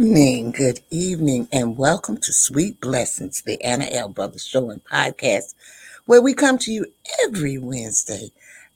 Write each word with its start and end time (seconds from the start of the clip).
evening, 0.00 0.50
good 0.50 0.80
evening, 0.88 1.46
and 1.52 1.76
welcome 1.76 2.16
to 2.16 2.32
Sweet 2.32 2.80
Blessings, 2.80 3.42
the 3.42 3.62
Anna 3.62 3.86
L. 3.90 4.08
Brothers 4.08 4.46
Show 4.46 4.70
and 4.70 4.82
Podcast, 4.82 5.54
where 6.06 6.22
we 6.22 6.32
come 6.32 6.56
to 6.56 6.72
you 6.72 6.86
every 7.22 7.58
Wednesday, 7.58 8.30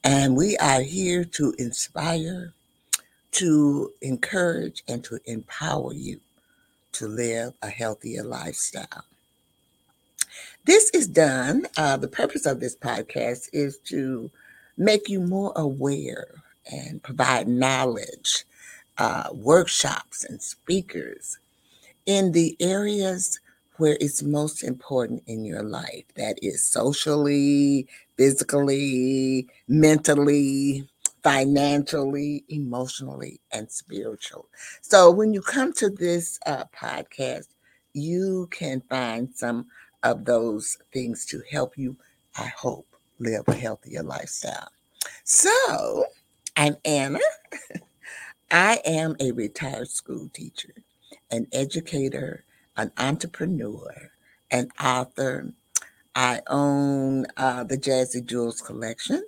and 0.04 0.36
we 0.36 0.58
are 0.58 0.82
here 0.82 1.24
to 1.24 1.54
inspire, 1.58 2.52
to 3.32 3.90
encourage, 4.02 4.84
and 4.86 5.02
to 5.04 5.18
empower 5.24 5.94
you 5.94 6.20
to 6.92 7.08
live 7.08 7.54
a 7.62 7.70
healthier 7.70 8.22
lifestyle. 8.22 9.06
This 10.66 10.90
is 10.90 11.08
done. 11.08 11.64
Uh, 11.78 11.96
the 11.96 12.06
purpose 12.06 12.44
of 12.44 12.60
this 12.60 12.76
podcast 12.76 13.48
is 13.54 13.78
to 13.86 14.30
make 14.76 15.08
you 15.08 15.20
more 15.20 15.54
aware 15.56 16.26
and 16.70 17.02
provide 17.02 17.48
knowledge 17.48 18.44
uh, 18.98 19.28
workshops 19.32 20.24
and 20.24 20.42
speakers 20.42 21.38
in 22.06 22.32
the 22.32 22.56
areas 22.60 23.40
where 23.76 23.96
it's 24.00 24.22
most 24.22 24.62
important 24.62 25.22
in 25.26 25.44
your 25.44 25.62
life 25.62 26.04
that 26.16 26.38
is 26.42 26.64
socially, 26.64 27.88
physically, 28.16 29.48
mentally, 29.66 30.88
financially, 31.22 32.44
emotionally, 32.48 33.40
and 33.52 33.70
spiritual. 33.70 34.46
So 34.82 35.10
when 35.10 35.32
you 35.34 35.40
come 35.42 35.72
to 35.74 35.90
this 35.90 36.38
uh, 36.46 36.64
podcast, 36.76 37.48
you 37.94 38.48
can 38.50 38.82
find 38.88 39.30
some 39.34 39.66
of 40.02 40.24
those 40.24 40.78
things 40.92 41.26
to 41.26 41.42
help 41.50 41.76
you, 41.78 41.96
I 42.36 42.46
hope, 42.56 42.86
live 43.18 43.44
a 43.48 43.54
healthier 43.54 44.02
lifestyle. 44.02 44.68
So 45.24 46.06
I'm 46.56 46.76
Anna. 46.84 47.20
I 48.54 48.80
am 48.84 49.16
a 49.18 49.32
retired 49.32 49.90
school 49.90 50.30
teacher, 50.32 50.74
an 51.28 51.48
educator, 51.52 52.44
an 52.76 52.92
entrepreneur, 52.96 54.12
an 54.48 54.68
author. 54.80 55.52
I 56.14 56.40
own 56.46 57.26
uh, 57.36 57.64
the 57.64 57.76
Jazzy 57.76 58.24
Jewels 58.24 58.60
collection, 58.60 59.24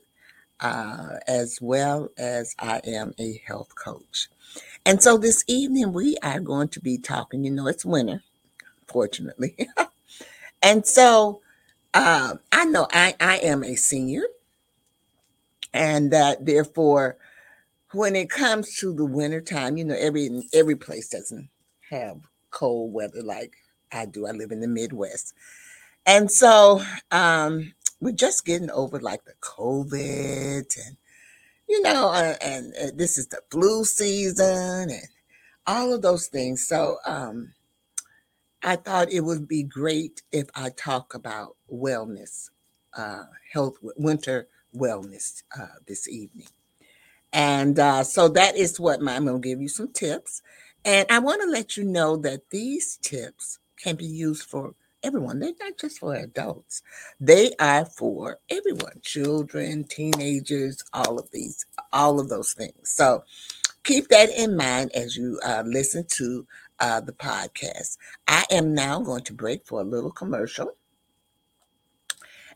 uh, 0.61 1.17
as 1.27 1.59
well 1.61 2.11
as 2.17 2.55
I 2.61 2.81
am 2.85 3.15
a 3.19 3.43
health 3.45 3.75
coach. 3.75 4.29
And 4.85 5.03
so 5.03 5.19
this 5.19 5.43
evening 5.49 5.93
we 5.93 6.17
are 6.23 6.39
going 6.39 6.69
to 6.69 6.81
be 6.81 6.97
talking. 6.97 7.43
You 7.43 7.51
know, 7.51 7.67
it's 7.67 7.85
winter, 7.85 8.23
fortunately. 8.87 9.57
and 10.63 10.87
so 10.87 11.41
uh, 11.95 12.37
I 12.53 12.65
know 12.67 12.87
I, 12.93 13.17
I 13.19 13.39
am 13.39 13.65
a 13.65 13.75
senior, 13.75 14.23
and 15.75 16.13
that 16.13 16.47
therefore 16.47 17.17
when 17.97 18.15
it 18.15 18.29
comes 18.31 18.77
to 18.79 18.93
the 18.93 19.07
winter 19.07 19.41
time, 19.41 19.77
you 19.77 19.85
know, 19.85 19.97
every 19.99 20.29
every 20.53 20.77
place 20.77 21.09
doesn't 21.09 21.49
have 21.91 22.19
cold 22.51 22.93
weather 22.93 23.23
like 23.23 23.57
I 23.93 24.07
do. 24.07 24.27
I 24.27 24.33
live 24.33 24.53
in 24.53 24.61
the 24.61 24.69
Midwest. 24.69 25.35
And 26.05 26.31
so 26.31 26.83
um 27.11 27.75
we're 28.01 28.13
just 28.13 28.45
getting 28.45 28.71
over 28.71 29.01
like 29.01 29.25
the 29.25 29.35
COVID 29.41 30.87
and 30.87 30.97
you 31.69 31.83
know, 31.83 32.11
uh, 32.11 32.35
and, 32.41 32.75
and 32.75 32.99
this 32.99 33.19
is 33.19 33.29
the 33.29 33.41
flu 33.51 33.85
season 33.85 34.91
and 34.91 35.09
all 35.67 35.95
of 35.95 36.03
those 36.03 36.29
things. 36.29 36.67
So 36.69 36.99
um 37.07 37.55
I 38.63 38.77
thought 38.77 39.13
it 39.13 39.21
would 39.21 39.49
be 39.49 39.63
great 39.63 40.23
if 40.33 40.49
I 40.55 40.71
talk 40.71 41.15
about 41.15 41.57
wellness, 41.73 42.51
uh, 42.97 43.25
health, 43.53 43.77
winter 43.97 44.49
wellness 44.77 45.45
uh, 45.59 45.79
this 45.87 46.09
evening. 46.09 46.49
And 47.33 47.79
uh, 47.79 48.05
so 48.05 48.29
that 48.29 48.57
is 48.57 48.81
what 48.81 49.01
my, 49.01 49.17
I'm 49.17 49.27
going 49.27 49.43
to 49.43 49.49
give 49.49 49.61
you 49.61 49.69
some 49.69 49.93
tips. 49.93 50.43
And 50.85 51.07
I 51.11 51.19
want 51.19 51.43
to 51.43 51.49
let 51.49 51.77
you 51.77 51.85
know 51.85 52.17
that 52.19 52.51
these 52.51 52.97
tips 52.97 53.59
can 53.83 53.97
be 53.97 54.07
used 54.07 54.45
for 54.49 54.75
everyone. 55.03 55.39
They're 55.39 55.53
not 55.61 55.79
just 55.79 55.99
for 55.99 56.15
adults, 56.15 56.83
they 57.21 57.53
are 57.59 57.85
for 57.85 58.39
everyone 58.51 59.01
children, 59.03 59.85
teenagers, 59.85 60.83
all 60.93 61.19
of 61.19 61.31
these, 61.31 61.65
all 61.93 62.21
of 62.21 62.29
those 62.29 62.53
things. 62.53 62.91
So 62.91 63.25
keep 63.85 64.09
that 64.09 64.31
in 64.31 64.57
mind 64.57 64.93
as 64.95 65.17
you 65.17 65.39
uh, 65.45 65.63
listen 65.67 66.07
to 66.17 66.47
uh, 66.81 67.01
the 67.01 67.13
podcast. 67.13 67.99
I 68.27 68.45
am 68.51 68.75
now 68.75 69.01
going 69.01 69.25
to 69.25 69.33
break 69.33 69.67
for 69.67 69.81
a 69.81 69.85
little 69.85 70.11
commercial. 70.11 70.73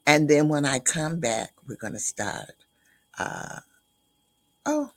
And 0.06 0.28
then 0.28 0.48
when 0.48 0.64
I 0.64 0.78
come 0.78 1.20
back, 1.20 1.52
we're 1.68 1.76
going 1.76 1.92
to 1.92 2.00
start 2.00 2.52
uh, 3.18 3.60
Oh, 4.66 4.92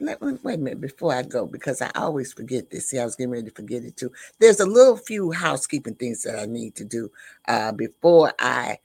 let 0.00 0.22
me, 0.22 0.38
wait 0.42 0.56
a 0.58 0.62
minute 0.62 0.80
before 0.80 1.14
I 1.14 1.22
go 1.22 1.46
because 1.46 1.82
I 1.82 1.90
always 1.94 2.32
forget 2.32 2.70
this. 2.70 2.90
See, 2.90 2.98
I 2.98 3.04
was 3.04 3.16
getting 3.16 3.30
ready 3.32 3.48
to 3.48 3.54
forget 3.54 3.84
it 3.84 3.96
too. 3.96 4.12
There's 4.40 4.60
a 4.60 4.66
little 4.66 4.96
few 4.96 5.32
housekeeping 5.32 5.94
things 5.94 6.22
that 6.24 6.38
I 6.38 6.46
need 6.46 6.76
to 6.76 6.84
do 6.84 7.10
uh, 7.48 7.72
before 7.72 8.32
I 8.38 8.78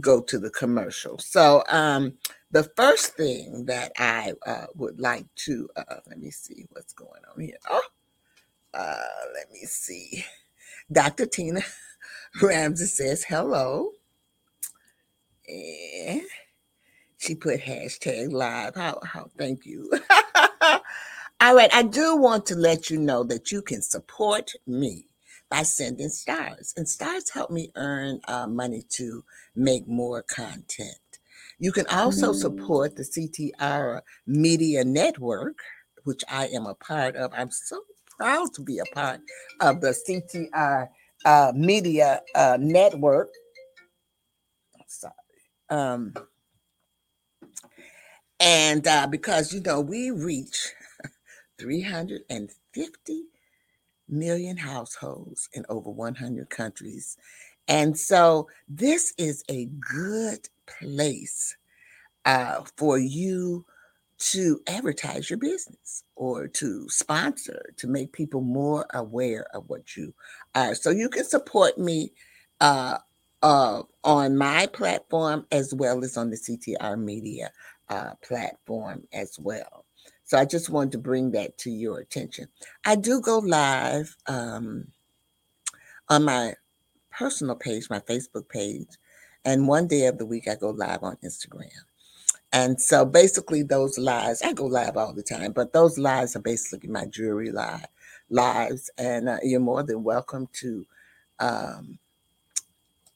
go 0.00 0.20
to 0.22 0.38
the 0.38 0.50
commercial. 0.50 1.18
So, 1.18 1.64
um, 1.68 2.14
the 2.50 2.64
first 2.76 3.14
thing 3.16 3.66
that 3.66 3.92
I 3.98 4.34
uh, 4.46 4.66
would 4.76 5.00
like 5.00 5.26
to 5.46 5.68
uh, 5.76 5.96
let 6.08 6.20
me 6.20 6.30
see 6.30 6.66
what's 6.72 6.92
going 6.92 7.22
on 7.34 7.40
here. 7.40 7.58
Oh, 7.70 7.82
uh, 8.74 9.04
let 9.34 9.50
me 9.52 9.60
see. 9.66 10.24
Dr. 10.92 11.26
Tina 11.26 11.62
Ramsey 12.42 12.86
says 12.86 13.24
hello. 13.24 13.90
And 15.48 16.22
she 17.24 17.34
put 17.34 17.60
hashtag 17.60 18.32
live. 18.32 18.74
How 18.74 19.00
how 19.04 19.30
thank 19.38 19.64
you. 19.64 19.90
All 21.40 21.54
right, 21.54 21.74
I 21.74 21.82
do 21.82 22.16
want 22.16 22.46
to 22.46 22.54
let 22.54 22.90
you 22.90 22.98
know 22.98 23.24
that 23.24 23.50
you 23.50 23.62
can 23.62 23.82
support 23.82 24.52
me 24.66 25.06
by 25.50 25.62
sending 25.62 26.08
stars, 26.08 26.74
and 26.76 26.88
stars 26.88 27.30
help 27.30 27.50
me 27.50 27.70
earn 27.76 28.20
uh, 28.28 28.46
money 28.46 28.82
to 28.90 29.24
make 29.56 29.86
more 29.88 30.22
content. 30.22 30.98
You 31.58 31.72
can 31.72 31.86
also 31.86 32.32
mm. 32.32 32.36
support 32.36 32.96
the 32.96 33.02
CTR 33.02 34.00
Media 34.26 34.84
Network, 34.84 35.58
which 36.04 36.22
I 36.28 36.48
am 36.48 36.66
a 36.66 36.74
part 36.74 37.16
of. 37.16 37.32
I'm 37.34 37.50
so 37.50 37.80
proud 38.18 38.52
to 38.54 38.62
be 38.62 38.78
a 38.78 38.94
part 38.94 39.20
of 39.60 39.80
the 39.80 39.94
CTR 40.08 40.88
uh, 41.24 41.52
Media 41.54 42.20
uh, 42.34 42.58
Network. 42.60 43.30
Sorry. 44.86 45.12
Um, 45.70 46.14
and 48.44 48.86
uh, 48.88 49.08
because, 49.08 49.54
you 49.54 49.62
know, 49.62 49.80
we 49.82 50.12
reach 50.12 50.72
350 51.60 53.22
million 54.08 54.58
households 54.58 55.48
in 55.54 55.64
over 55.68 55.90
100 55.90 56.50
countries. 56.50 57.16
And 57.68 57.98
so 57.98 58.48
this 58.68 59.14
is 59.18 59.44
a 59.50 59.66
good 59.66 60.48
place 60.66 61.56
uh, 62.24 62.62
for 62.76 62.98
you 62.98 63.64
to 64.18 64.60
advertise 64.68 65.28
your 65.30 65.38
business 65.38 66.04
or 66.16 66.46
to 66.48 66.88
sponsor 66.88 67.74
to 67.76 67.88
make 67.88 68.12
people 68.12 68.40
more 68.40 68.86
aware 68.94 69.46
of 69.54 69.64
what 69.68 69.96
you 69.96 70.14
are. 70.54 70.74
So 70.74 70.90
you 70.90 71.08
can 71.08 71.24
support 71.24 71.78
me 71.78 72.12
uh, 72.60 72.98
uh, 73.42 73.82
on 74.04 74.38
my 74.38 74.66
platform 74.68 75.46
as 75.52 75.74
well 75.74 76.04
as 76.04 76.16
on 76.16 76.30
the 76.30 76.36
CTR 76.36 76.98
Media 76.98 77.50
uh, 77.88 78.14
platform 78.22 79.06
as 79.12 79.38
well. 79.38 79.84
So 80.24 80.38
I 80.38 80.44
just 80.44 80.70
wanted 80.70 80.92
to 80.92 80.98
bring 80.98 81.30
that 81.32 81.58
to 81.58 81.70
your 81.70 81.98
attention. 81.98 82.48
I 82.84 82.96
do 82.96 83.20
go 83.20 83.38
live 83.38 84.16
um, 84.26 84.88
on 86.08 86.24
my 86.24 86.54
personal 87.10 87.56
page, 87.56 87.90
my 87.90 88.00
Facebook 88.00 88.48
page, 88.48 88.88
and 89.44 89.68
one 89.68 89.86
day 89.86 90.06
of 90.06 90.18
the 90.18 90.26
week 90.26 90.48
I 90.48 90.54
go 90.54 90.70
live 90.70 91.02
on 91.02 91.16
Instagram. 91.24 91.68
And 92.52 92.80
so 92.80 93.04
basically, 93.04 93.64
those 93.64 93.98
lives, 93.98 94.40
I 94.40 94.52
go 94.52 94.66
live 94.66 94.96
all 94.96 95.12
the 95.12 95.24
time, 95.24 95.52
but 95.52 95.72
those 95.72 95.98
lives 95.98 96.36
are 96.36 96.40
basically 96.40 96.88
my 96.88 97.04
jewelry 97.06 97.50
live, 97.50 97.86
lives. 98.30 98.90
And 98.96 99.28
uh, 99.28 99.38
you're 99.42 99.58
more 99.58 99.82
than 99.82 100.04
welcome 100.04 100.48
to 100.60 100.86
um, 101.40 101.98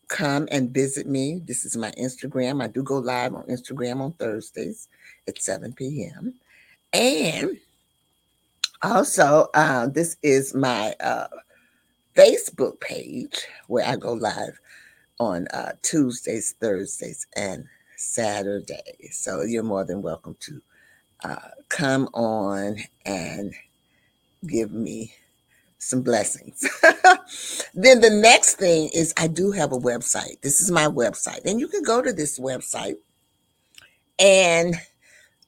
come 0.09 0.49
and 0.51 0.71
visit 0.71 1.07
me. 1.07 1.41
This 1.45 1.65
is 1.65 1.77
my 1.77 1.91
Instagram. 1.93 2.63
I 2.63 2.67
do 2.67 2.83
go 2.83 2.99
live 2.99 3.35
on 3.35 3.45
Instagram 3.45 4.01
on 4.01 4.13
Thursdays 4.13 4.89
at 5.27 5.41
7 5.41 5.73
p.m. 5.75 6.35
And 6.93 7.59
also, 8.83 9.49
uh, 9.55 9.87
this 9.89 10.17
is 10.23 10.55
my 10.55 10.95
uh, 11.01 11.29
Facebook 12.17 12.81
page 12.81 13.47
where 13.67 13.87
I 13.87 13.97
go 13.97 14.15
live 14.15 14.59
on 15.21 15.47
uh, 15.49 15.73
Tuesdays, 15.83 16.55
Thursdays, 16.61 17.27
and 17.37 17.65
Saturdays. 17.97 19.19
So 19.19 19.43
you're 19.43 19.63
more 19.63 19.85
than 19.85 20.03
welcome 20.03 20.37
to 20.41 20.63
uh, 21.25 21.49
come 21.69 22.09
on 22.15 22.79
and 23.05 23.53
give 24.47 24.73
me 24.73 25.13
some 25.79 26.03
blessings. 26.03 26.69
then 27.75 28.01
the 28.01 28.11
next 28.11 28.57
thing 28.57 28.91
is 28.95 29.15
I 29.17 29.29
do 29.29 29.53
have 29.53 29.73
a 29.73 29.79
website. 29.79 30.41
This 30.43 30.61
is 30.61 30.71
my 30.71 30.87
website. 30.87 31.45
And 31.45 31.61
you 31.61 31.69
can 31.69 31.83
go 31.83 32.03
to 32.03 32.13
this 32.13 32.39
website 32.39 32.97
and 34.19 34.75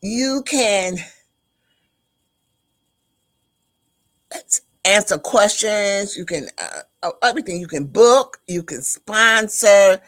you 0.00 0.42
can 0.46 0.96
answer 4.84 5.18
questions. 5.18 6.16
You 6.16 6.24
can 6.24 6.48
uh, 7.02 7.10
everything. 7.22 7.60
You 7.60 7.66
can 7.66 7.86
book. 7.86 8.40
You 8.46 8.62
can 8.62 8.82
sponsor. 8.82 10.00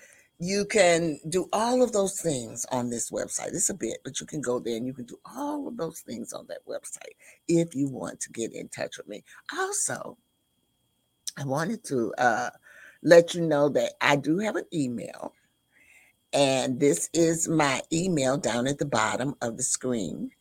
You 0.44 0.64
can 0.64 1.20
do 1.28 1.48
all 1.52 1.84
of 1.84 1.92
those 1.92 2.20
things 2.20 2.66
on 2.72 2.90
this 2.90 3.12
website. 3.12 3.54
It's 3.54 3.70
a 3.70 3.74
bit, 3.74 3.98
but 4.02 4.18
you 4.18 4.26
can 4.26 4.40
go 4.40 4.58
there 4.58 4.76
and 4.76 4.84
you 4.84 4.92
can 4.92 5.04
do 5.04 5.16
all 5.24 5.68
of 5.68 5.76
those 5.76 6.00
things 6.00 6.32
on 6.32 6.48
that 6.48 6.66
website 6.66 7.14
if 7.46 7.76
you 7.76 7.88
want 7.88 8.18
to 8.18 8.32
get 8.32 8.52
in 8.52 8.68
touch 8.68 8.98
with 8.98 9.06
me. 9.06 9.22
Also, 9.56 10.18
I 11.38 11.44
wanted 11.44 11.84
to 11.84 12.12
uh, 12.18 12.50
let 13.04 13.34
you 13.34 13.42
know 13.42 13.68
that 13.68 13.92
I 14.00 14.16
do 14.16 14.38
have 14.38 14.56
an 14.56 14.64
email, 14.74 15.32
and 16.32 16.80
this 16.80 17.08
is 17.14 17.46
my 17.46 17.82
email 17.92 18.36
down 18.36 18.66
at 18.66 18.78
the 18.78 18.84
bottom 18.84 19.36
of 19.42 19.56
the 19.56 19.62
screen. 19.62 20.32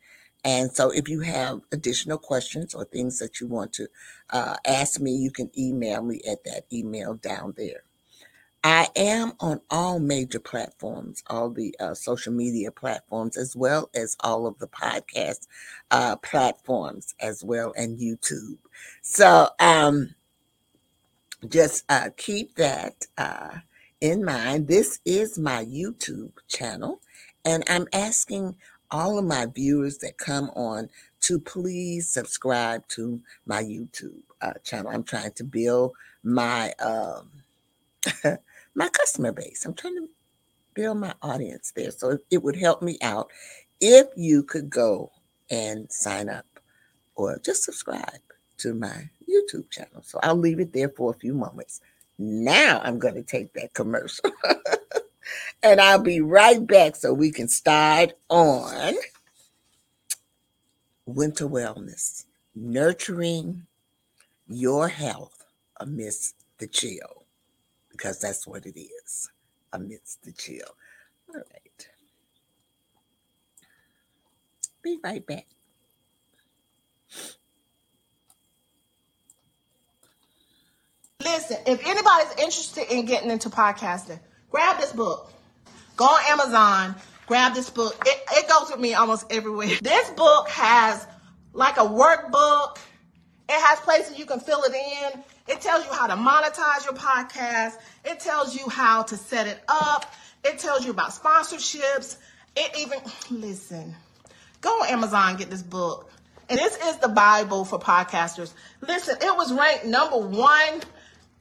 And 0.44 0.72
so, 0.72 0.90
if 0.90 1.10
you 1.10 1.20
have 1.20 1.62
additional 1.72 2.18
questions 2.18 2.74
or 2.74 2.86
things 2.86 3.20
that 3.20 3.40
you 3.40 3.46
want 3.46 3.72
to 3.74 3.88
uh, 4.32 4.56
ask 4.66 5.00
me, 5.00 5.12
you 5.12 5.30
can 5.30 5.52
email 5.56 6.02
me 6.02 6.22
at 6.28 6.44
that 6.46 6.64
email 6.74 7.14
down 7.14 7.54
there. 7.56 7.84
I 8.64 8.90
am 8.96 9.34
on 9.40 9.60
all 9.72 10.00
major 10.00 10.40
platforms, 10.40 11.24
all 11.28 11.50
the 11.50 11.76
uh, 11.80 11.96
social 11.96 12.32
media 12.32 12.72
platforms, 12.72 13.36
as 13.36 13.56
well 13.56 13.90
as 13.96 14.16
all 14.20 14.46
of 14.46 14.60
the 14.60 14.68
podcast 14.68 15.48
uh, 15.90 16.16
platforms, 16.18 17.16
as 17.20 17.44
well, 17.44 17.74
and 17.76 17.98
YouTube. 17.98 18.58
So 19.02 19.50
um, 19.60 20.14
just 21.50 21.86
uh, 21.90 22.10
keep 22.18 22.56
that 22.56 23.08
uh, 23.18 23.58
in 24.00 24.24
mind. 24.24 24.68
This 24.68 25.00
is 25.06 25.40
my 25.40 25.66
YouTube 25.66 26.34
channel, 26.48 27.02
and 27.44 27.64
I'm 27.68 27.88
asking 27.94 28.58
all 28.92 29.18
of 29.18 29.26
my 29.26 29.48
viewers 29.48 29.98
that 30.00 30.20
come 30.20 30.52
on 30.52 30.90
to 31.22 31.40
please 31.40 32.10
subscribe 32.10 32.88
to 32.90 33.22
my 33.48 33.64
YouTube 33.64 34.22
uh, 34.40 34.54
channel. 34.64 34.92
I'm 34.92 35.04
trying 35.04 35.32
to 35.34 35.44
build 35.44 35.94
my. 36.22 36.74
Um, 36.74 37.32
my 38.76 38.90
customer 38.90 39.32
base. 39.32 39.66
I'm 39.66 39.74
trying 39.74 39.96
to 39.96 40.10
build 40.74 40.98
my 40.98 41.14
audience 41.22 41.72
there. 41.76 41.92
So 41.92 42.18
it 42.30 42.44
would 42.44 42.56
help 42.56 42.82
me 42.82 42.98
out 43.02 43.30
if 43.80 44.08
you 44.16 44.44
could 44.44 44.70
go 44.70 45.12
and 45.50 45.92
sign 45.92 46.30
up 46.30 46.46
or 47.16 47.40
just 47.40 47.64
subscribe 47.64 48.22
to 48.58 48.74
my 48.74 49.10
YouTube 49.30 49.70
channel. 49.70 50.02
So 50.04 50.20
I'll 50.24 50.36
leave 50.36 50.60
it 50.60 50.74
there 50.74 50.90
for 50.90 51.12
a 51.12 51.20
few 51.20 51.34
moments. 51.34 51.82
Now 52.18 52.82
I'm 52.84 53.00
going 53.00 53.16
to 53.16 53.24
take 53.24 53.54
that 53.54 53.74
commercial 53.74 54.32
and 55.64 55.82
I'll 55.82 56.02
be 56.02 56.22
right 56.22 56.66
back 56.66 56.96
so 56.96 57.14
we 57.14 57.32
can 57.32 57.48
start 57.48 58.14
on 58.30 58.94
winter 61.06 61.48
wellness, 61.48 62.26
nurturing 62.56 63.66
your 64.48 64.88
health 64.88 65.44
uh, 65.80 65.84
amidst 65.84 66.36
the 66.60 66.68
chill 66.68 67.21
because 68.02 68.20
that's 68.20 68.48
what 68.48 68.66
it 68.66 68.80
is 68.80 69.30
amidst 69.74 70.24
the 70.24 70.32
chill. 70.32 70.66
All 71.30 71.36
right. 71.36 71.90
Be 74.82 74.98
right 75.04 75.26
back. 75.26 75.46
Listen, 81.24 81.58
if 81.68 81.86
anybody's 81.86 82.32
interested 82.40 82.92
in 82.92 83.06
getting 83.06 83.30
into 83.30 83.50
podcasting, 83.52 84.20
grab 84.50 84.80
this 84.80 84.92
book. 84.92 85.32
Go 85.96 86.06
on 86.06 86.22
Amazon, 86.30 86.96
grab 87.28 87.54
this 87.54 87.70
book. 87.70 87.96
It, 88.08 88.20
it 88.32 88.50
goes 88.50 88.72
with 88.72 88.80
me 88.80 88.96
almost 88.96 89.32
everywhere. 89.32 89.70
This 89.84 90.10
book 90.12 90.50
has 90.50 91.06
like 91.54 91.78
a 91.78 91.82
workbook. 91.82 92.78
It 93.48 93.62
has 93.62 93.80
places 93.82 94.18
you 94.18 94.26
can 94.26 94.40
fill 94.40 94.64
it 94.64 94.74
in. 94.74 95.24
It 95.52 95.60
tells 95.60 95.86
you 95.86 95.92
how 95.92 96.08
to 96.08 96.14
monetize 96.14 96.86
your 96.86 96.94
podcast. 96.94 97.74
It 98.06 98.22
tells 98.22 98.56
you 98.56 98.70
how 98.70 99.04
to 99.04 99.18
set 99.18 99.48
it 99.48 99.62
up. 99.68 100.06
It 100.46 100.60
tells 100.60 100.86
you 100.86 100.92
about 100.92 101.10
sponsorships. 101.12 102.16
It 102.56 102.72
even, 102.80 103.00
listen, 103.30 103.94
go 104.62 104.70
on 104.70 104.88
Amazon, 104.88 105.36
get 105.36 105.50
this 105.50 105.62
book. 105.62 106.10
And 106.48 106.58
this 106.58 106.78
is 106.78 106.98
the 107.00 107.10
Bible 107.10 107.66
for 107.66 107.80
podcasters. 107.80 108.54
Listen, 108.80 109.18
it 109.22 109.36
was 109.36 109.52
ranked 109.52 109.86
number 109.86 110.20
one 110.20 110.82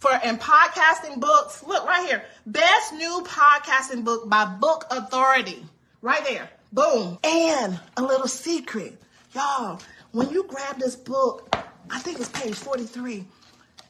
for 0.01 0.11
in 0.25 0.39
podcasting 0.39 1.21
books. 1.21 1.63
Look 1.65 1.87
right 1.87 2.05
here. 2.09 2.25
Best 2.47 2.93
new 2.93 3.25
podcasting 3.25 4.03
book 4.03 4.29
by 4.29 4.45
Book 4.45 4.87
Authority. 4.91 5.65
Right 6.03 6.25
there. 6.25 6.51
Boom. 6.73 7.17
And 7.23 7.79
a 7.97 8.03
little 8.03 8.27
secret. 8.27 9.01
Y'all, 9.37 9.81
when 10.11 10.31
you 10.31 10.47
grab 10.49 10.81
this 10.81 10.97
book, 10.97 11.55
I 11.89 12.01
think 12.01 12.19
it's 12.19 12.29
page 12.29 12.57
43. 12.57 13.25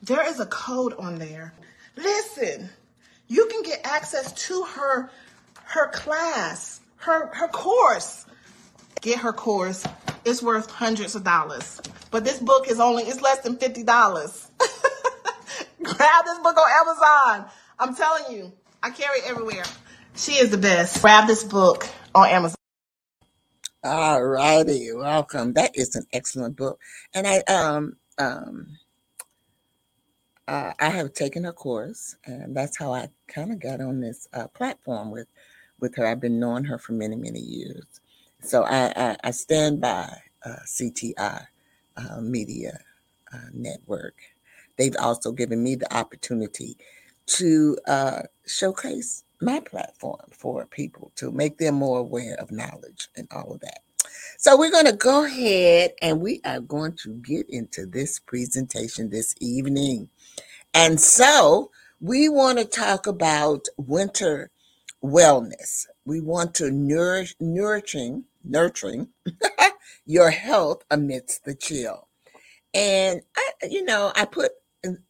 There 0.03 0.27
is 0.29 0.41
a 0.41 0.47
code 0.47 0.95
on 0.99 1.19
there. 1.19 1.55
Listen, 1.97 2.71
you 3.29 3.47
can 3.49 3.63
get 3.63 3.81
access 3.85 4.33
to 4.49 4.65
her 4.65 5.11
her 5.65 5.89
class, 5.91 6.81
her 6.99 7.29
her 7.35 7.49
course. 7.49 8.27
Get 9.03 9.21
her 9.21 9.33
course. 9.33 9.85
It's 10.25 10.43
worth 10.43 10.71
hundreds 10.71 11.15
of 11.17 11.25
dollars. 11.25 11.81
But 12.11 12.25
this 12.25 12.39
book 12.39 12.69
is 12.71 12.81
only 12.81 13.05
it's 13.05 13.23
less 13.23 13.41
than 13.41 13.57
$50. 13.57 13.85
Grab 15.83 16.25
this 16.27 16.39
book 16.41 16.57
on 16.57 16.89
Amazon. 16.89 17.51
I'm 17.79 17.95
telling 17.97 18.37
you, 18.37 18.53
I 18.83 18.91
carry 18.91 19.21
everywhere. 19.27 19.65
She 20.17 20.33
is 20.35 20.51
the 20.51 20.59
best. 20.59 21.03
Grab 21.03 21.29
this 21.29 21.45
book 21.45 21.89
on 22.15 22.29
Amazon. 22.29 22.57
All 23.83 24.23
righty, 24.23 24.93
welcome. 24.95 25.55
That 25.55 25.71
is 25.75 25.97
an 25.97 26.05
excellent 26.13 26.57
book, 26.57 26.79
and 27.15 27.27
I 27.27 27.39
um 27.49 27.97
um 28.19 28.67
uh, 30.51 30.75
I 30.81 30.91
have 30.91 31.15
taken 31.15 31.47
a 31.47 31.53
course, 31.53 32.17
and 32.27 32.57
that's 32.57 32.77
how 32.77 32.93
I 32.93 33.09
kind 33.29 33.53
of 33.53 33.61
got 33.61 33.81
on 33.81 34.01
this 34.01 34.29
uh, 34.35 34.49
platform 34.49 35.13
with 35.13 35.29
with 35.81 35.97
her. 35.97 36.07
I've 36.07 36.21
been 36.21 36.41
knowing 36.41 36.65
her 36.65 36.79
for 36.79 36.93
many 36.93 37.17
many 37.17 37.41
years, 37.41 38.01
so 38.43 38.65
I 38.65 38.93
I, 38.97 39.17
I 39.25 39.31
stand 39.31 39.81
by 39.81 40.13
uh, 40.45 40.57
CTI 40.67 41.47
uh, 41.97 42.21
Media 42.21 42.81
uh, 43.33 43.49
Network. 43.55 44.17
They've 44.77 44.97
also 45.01 45.33
given 45.33 45.63
me 45.63 45.77
the 45.77 45.95
opportunity 45.97 46.77
to 47.27 47.79
uh, 47.87 48.23
showcase 48.47 49.23
my 49.41 49.61
platform 49.61 50.21
for 50.33 50.67
people 50.67 51.13
to 51.17 51.31
make 51.31 51.59
them 51.59 51.77
more 51.77 52.01
aware 52.01 52.35
of 52.41 52.51
knowledge 52.51 53.09
and 53.17 53.29
all 53.31 53.53
of 53.53 53.61
that. 53.61 53.83
So 54.39 54.57
we're 54.59 54.71
going 54.71 54.87
to 54.87 54.93
go 54.95 55.25
ahead 55.25 55.93
and 56.03 56.21
we 56.21 56.41
are 56.45 56.61
going 56.61 56.95
to 57.05 57.15
get 57.17 57.49
into 57.51 57.87
this 57.87 58.19
presentation 58.19 59.11
this 59.11 59.35
evening. 59.41 60.09
And 60.75 61.01
so 61.01 61.71
we 62.01 62.29
want 62.29 62.59
to 62.59 62.65
talk 62.65 63.07
about 63.07 63.67
winter 63.77 64.51
wellness. 65.03 65.87
We 66.05 66.21
want 66.21 66.55
to 66.57 66.71
nourish, 66.71 67.35
nourishing, 67.41 68.25
nurturing 68.45 69.09
your 70.07 70.31
health 70.31 70.85
amidst 70.91 71.45
the 71.45 71.55
chill. 71.55 72.09
And 72.73 73.23
I, 73.37 73.51
you 73.69 73.85
know, 73.85 74.13
I 74.15 74.25
put 74.25 74.53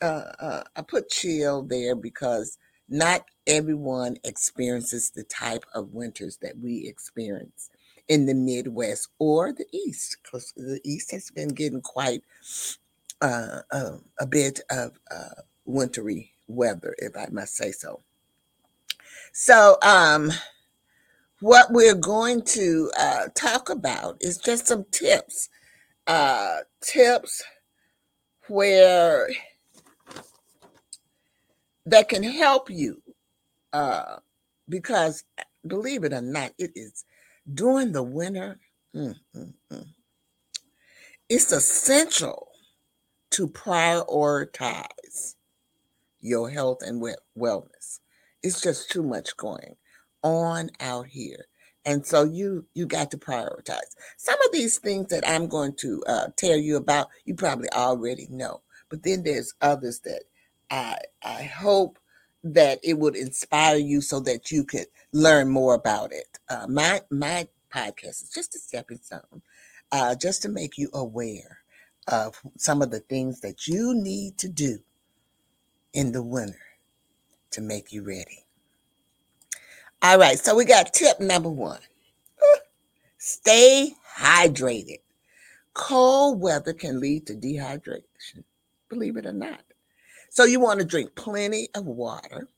uh, 0.02 0.06
uh, 0.06 0.62
I 0.74 0.82
put 0.82 1.10
chill 1.10 1.62
there 1.62 1.94
because 1.94 2.58
not 2.88 3.24
everyone 3.46 4.16
experiences 4.24 5.10
the 5.10 5.22
type 5.24 5.64
of 5.74 5.92
winters 5.92 6.38
that 6.42 6.58
we 6.58 6.86
experience 6.88 7.70
in 8.08 8.26
the 8.26 8.34
Midwest 8.34 9.08
or 9.20 9.52
the 9.52 9.66
East, 9.72 10.16
because 10.22 10.52
the 10.56 10.80
East 10.84 11.12
has 11.12 11.30
been 11.30 11.50
getting 11.50 11.82
quite 11.82 12.22
uh, 13.20 13.60
uh, 13.70 13.98
a 14.18 14.26
bit 14.26 14.60
of 14.70 14.98
uh, 15.10 15.42
wintry 15.70 16.32
weather, 16.46 16.94
if 16.98 17.16
I 17.16 17.28
must 17.30 17.56
say 17.56 17.72
so. 17.72 18.02
So, 19.32 19.76
um, 19.82 20.32
what 21.40 21.72
we're 21.72 21.94
going 21.94 22.42
to 22.42 22.90
uh, 22.98 23.28
talk 23.34 23.70
about 23.70 24.18
is 24.20 24.38
just 24.38 24.66
some 24.66 24.84
tips, 24.90 25.48
uh, 26.06 26.58
tips 26.82 27.42
where 28.48 29.28
that 31.86 32.08
can 32.08 32.22
help 32.22 32.68
you, 32.68 33.00
uh, 33.72 34.16
because 34.68 35.24
believe 35.66 36.04
it 36.04 36.12
or 36.12 36.20
not, 36.20 36.52
it 36.58 36.72
is 36.74 37.04
during 37.54 37.92
the 37.92 38.02
winter. 38.02 38.58
Mm, 38.94 39.14
mm, 39.34 39.54
mm, 39.72 39.86
it's 41.28 41.52
essential 41.52 42.48
to 43.30 43.48
prioritize 43.48 45.36
your 46.20 46.50
health 46.50 46.78
and 46.82 47.02
wellness. 47.38 48.00
It's 48.42 48.60
just 48.60 48.90
too 48.90 49.02
much 49.02 49.36
going 49.36 49.76
on 50.22 50.70
out 50.80 51.06
here. 51.06 51.46
And 51.84 52.06
so 52.06 52.24
you 52.24 52.66
you 52.74 52.86
got 52.86 53.10
to 53.10 53.18
prioritize. 53.18 53.94
Some 54.18 54.38
of 54.46 54.52
these 54.52 54.78
things 54.78 55.08
that 55.08 55.26
I'm 55.26 55.46
going 55.46 55.74
to 55.76 56.02
uh, 56.06 56.26
tell 56.36 56.56
you 56.56 56.76
about, 56.76 57.08
you 57.24 57.34
probably 57.34 57.70
already 57.70 58.28
know. 58.30 58.62
But 58.90 59.02
then 59.02 59.22
there's 59.22 59.54
others 59.62 60.00
that 60.00 60.24
I 60.70 60.98
I 61.24 61.44
hope 61.44 61.98
that 62.44 62.80
it 62.82 62.98
would 62.98 63.16
inspire 63.16 63.76
you 63.76 64.00
so 64.00 64.20
that 64.20 64.50
you 64.50 64.64
could 64.64 64.86
learn 65.12 65.48
more 65.48 65.74
about 65.74 66.12
it. 66.12 66.38
Uh, 66.48 66.66
my 66.68 67.00
my 67.10 67.48
podcast 67.72 68.22
is 68.22 68.30
just 68.34 68.54
a 68.54 68.58
stepping 68.58 68.98
stone, 68.98 69.42
uh, 69.90 70.14
just 70.14 70.42
to 70.42 70.48
make 70.48 70.76
you 70.76 70.90
aware 70.92 71.58
of 72.08 72.40
some 72.58 72.82
of 72.82 72.90
the 72.90 73.00
things 73.00 73.40
that 73.40 73.66
you 73.66 73.94
need 73.94 74.36
to 74.38 74.48
do 74.48 74.78
in 75.92 76.12
the 76.12 76.22
winter 76.22 76.58
to 77.52 77.60
make 77.60 77.92
you 77.92 78.02
ready. 78.02 78.44
All 80.02 80.18
right, 80.18 80.38
so 80.38 80.54
we 80.56 80.64
got 80.64 80.94
tip 80.94 81.20
number 81.20 81.50
one 81.50 81.80
stay 83.18 83.94
hydrated. 84.18 85.00
Cold 85.74 86.40
weather 86.40 86.72
can 86.72 87.00
lead 87.00 87.26
to 87.26 87.34
dehydration, 87.34 88.44
believe 88.88 89.16
it 89.16 89.26
or 89.26 89.32
not. 89.32 89.62
So 90.30 90.44
you 90.44 90.60
want 90.60 90.80
to 90.80 90.86
drink 90.86 91.14
plenty 91.14 91.68
of 91.74 91.84
water 91.86 92.48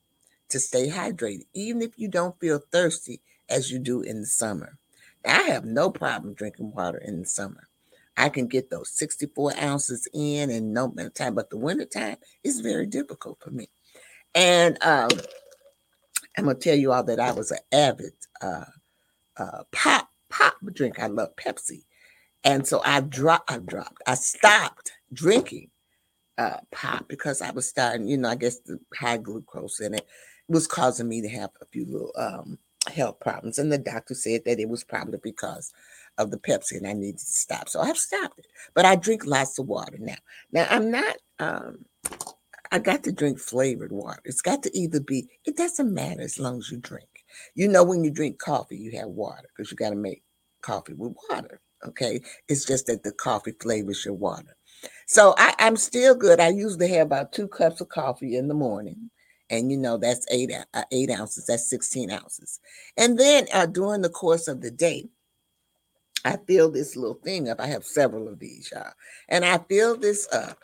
to 0.51 0.61
stay 0.61 0.89
hydrated, 0.91 1.47
even 1.55 1.83
if 1.83 1.93
you 1.97 2.09
don't 2.09 2.39
feel 2.39 2.61
thirsty 2.71 3.21
as 3.49 3.71
you 3.71 3.79
do 3.79 4.03
in 4.03 4.21
the 4.21 4.27
summer. 4.27 4.79
Now, 5.25 5.41
I 5.41 5.43
have 5.45 5.65
no 5.65 5.91
problem 5.91 6.35
drinking 6.35 6.73
water 6.73 6.99
in 6.99 7.21
the 7.21 7.27
summer. 7.27 7.69
I 8.17 8.29
can 8.29 8.47
get 8.47 8.71
those 8.71 8.91
64 8.91 9.55
ounces 9.61 10.09
in 10.13 10.51
and 10.51 10.75
no 10.75 10.93
of 10.99 11.15
time, 11.15 11.35
but 11.35 11.51
the 11.51 11.57
winter 11.57 11.87
time 11.87 12.17
is 12.45 12.61
very 12.61 12.87
difficult 12.87 13.39
for 13.41 13.51
me. 13.51 13.69
And 14.35 14.79
um, 14.83 15.11
I'm 16.37 16.45
gonna 16.45 16.59
tell 16.59 16.77
you 16.77 16.93
all 16.93 17.05
that 17.05 17.21
I 17.21 17.33
was 17.33 17.51
an 17.51 17.59
avid 17.73 18.13
uh, 18.41 18.65
uh, 19.37 19.65
pop 19.73 20.09
pop 20.31 20.55
drink. 20.73 20.99
I 20.99 21.07
love 21.07 21.37
Pepsi, 21.37 21.85
and 22.45 22.67
so 22.67 22.81
I 22.85 23.01
dropped. 23.01 23.51
I 23.51 23.59
dropped. 23.59 24.03
I 24.07 24.15
stopped 24.15 24.93
drinking 25.13 25.71
uh, 26.39 26.59
pop 26.71 27.09
because 27.09 27.43
I 27.43 27.51
was 27.51 27.69
starting. 27.69 28.09
You 28.09 28.19
know, 28.19 28.31
I 28.31 28.37
guess 28.37 28.59
the 28.61 28.79
high 28.99 29.19
glucose 29.19 29.81
in 29.81 29.95
it 29.95 30.07
was 30.49 30.67
causing 30.67 31.09
me 31.09 31.21
to 31.23 31.29
have 31.29 31.51
a 31.61 31.67
few 31.67 31.85
little 31.85 32.13
um, 32.17 32.59
health 32.93 33.21
problems, 33.21 33.59
and 33.59 33.71
the 33.71 33.79
doctor 33.79 34.15
said 34.15 34.43
that 34.47 34.61
it 34.61 34.69
was 34.69 34.85
probably 34.85 35.19
because 35.23 35.73
of 36.19 36.31
the 36.31 36.39
Pepsi 36.39 36.77
and 36.77 36.87
I 36.87 36.93
needed 36.93 37.19
to 37.19 37.25
stop. 37.25 37.69
So 37.69 37.81
I've 37.81 37.97
stopped 37.97 38.39
it. 38.39 38.47
But 38.75 38.85
I 38.85 38.97
drink 38.97 39.25
lots 39.25 39.59
of 39.59 39.67
water 39.67 39.97
now. 39.99 40.17
Now 40.53 40.67
I'm 40.71 40.91
not 40.91 41.17
um 41.39 41.85
I 42.73 42.79
got 42.79 43.05
to 43.05 43.13
drink 43.13 43.39
flavored 43.39 43.93
water. 43.93 44.21
It's 44.25 44.41
got 44.41 44.63
to 44.63 44.77
either 44.77 44.99
be, 44.99 45.29
it 45.45 45.59
doesn't 45.59 45.93
matter 45.93 46.23
as 46.23 46.39
long 46.39 46.57
as 46.59 46.71
you 46.71 46.79
drink. 46.79 47.07
You 47.55 47.69
know, 47.69 47.85
when 47.85 48.03
you 48.03 48.11
drink 48.11 48.39
coffee, 48.39 48.79
you 48.79 48.99
have 48.99 49.09
water 49.09 49.47
because 49.55 49.71
you 49.71 49.77
got 49.77 49.91
to 49.91 49.97
make 49.97 50.23
coffee 50.63 50.95
with 50.95 51.15
water. 51.29 51.61
Okay. 51.87 52.23
It's 52.49 52.65
just 52.65 52.87
that 52.87 53.03
the 53.03 53.13
coffee 53.13 53.53
flavors 53.61 54.07
your 54.07 54.15
water. 54.15 54.57
So 55.07 55.35
I, 55.37 55.55
I'm 55.59 55.77
still 55.77 56.15
good. 56.15 56.41
I 56.41 56.49
usually 56.49 56.89
have 56.89 57.09
about 57.09 57.33
two 57.33 57.47
cups 57.47 57.83
of 57.83 57.91
coffee 57.91 58.37
in 58.37 58.49
the 58.49 58.55
morning 58.55 59.11
and 59.51 59.71
you 59.71 59.77
know 59.77 59.99
that's 59.99 60.27
eight 60.31 60.51
uh, 60.73 60.83
eight 60.93 61.11
ounces 61.11 61.47
that's 61.47 61.69
16 61.69 62.11
ounces 62.11 62.59
and 62.97 63.19
then 63.19 63.47
uh, 63.53 63.67
during 63.67 64.01
the 64.01 64.09
course 64.09 64.49
of 64.49 64.61
the 64.61 64.71
day 64.71 65.09
I 66.25 66.39
fill 66.49 66.71
this 66.73 66.97
little 66.97 67.21
thing 67.25 67.51
up. 67.51 67.61
I 67.61 67.69
have 67.69 67.85
several 67.85 68.29
of 68.29 68.41
these, 68.41 68.71
y'all. 68.73 68.93
And 69.31 69.45
I 69.45 69.59
fill 69.59 69.97
this 69.99 70.29
up 70.33 70.59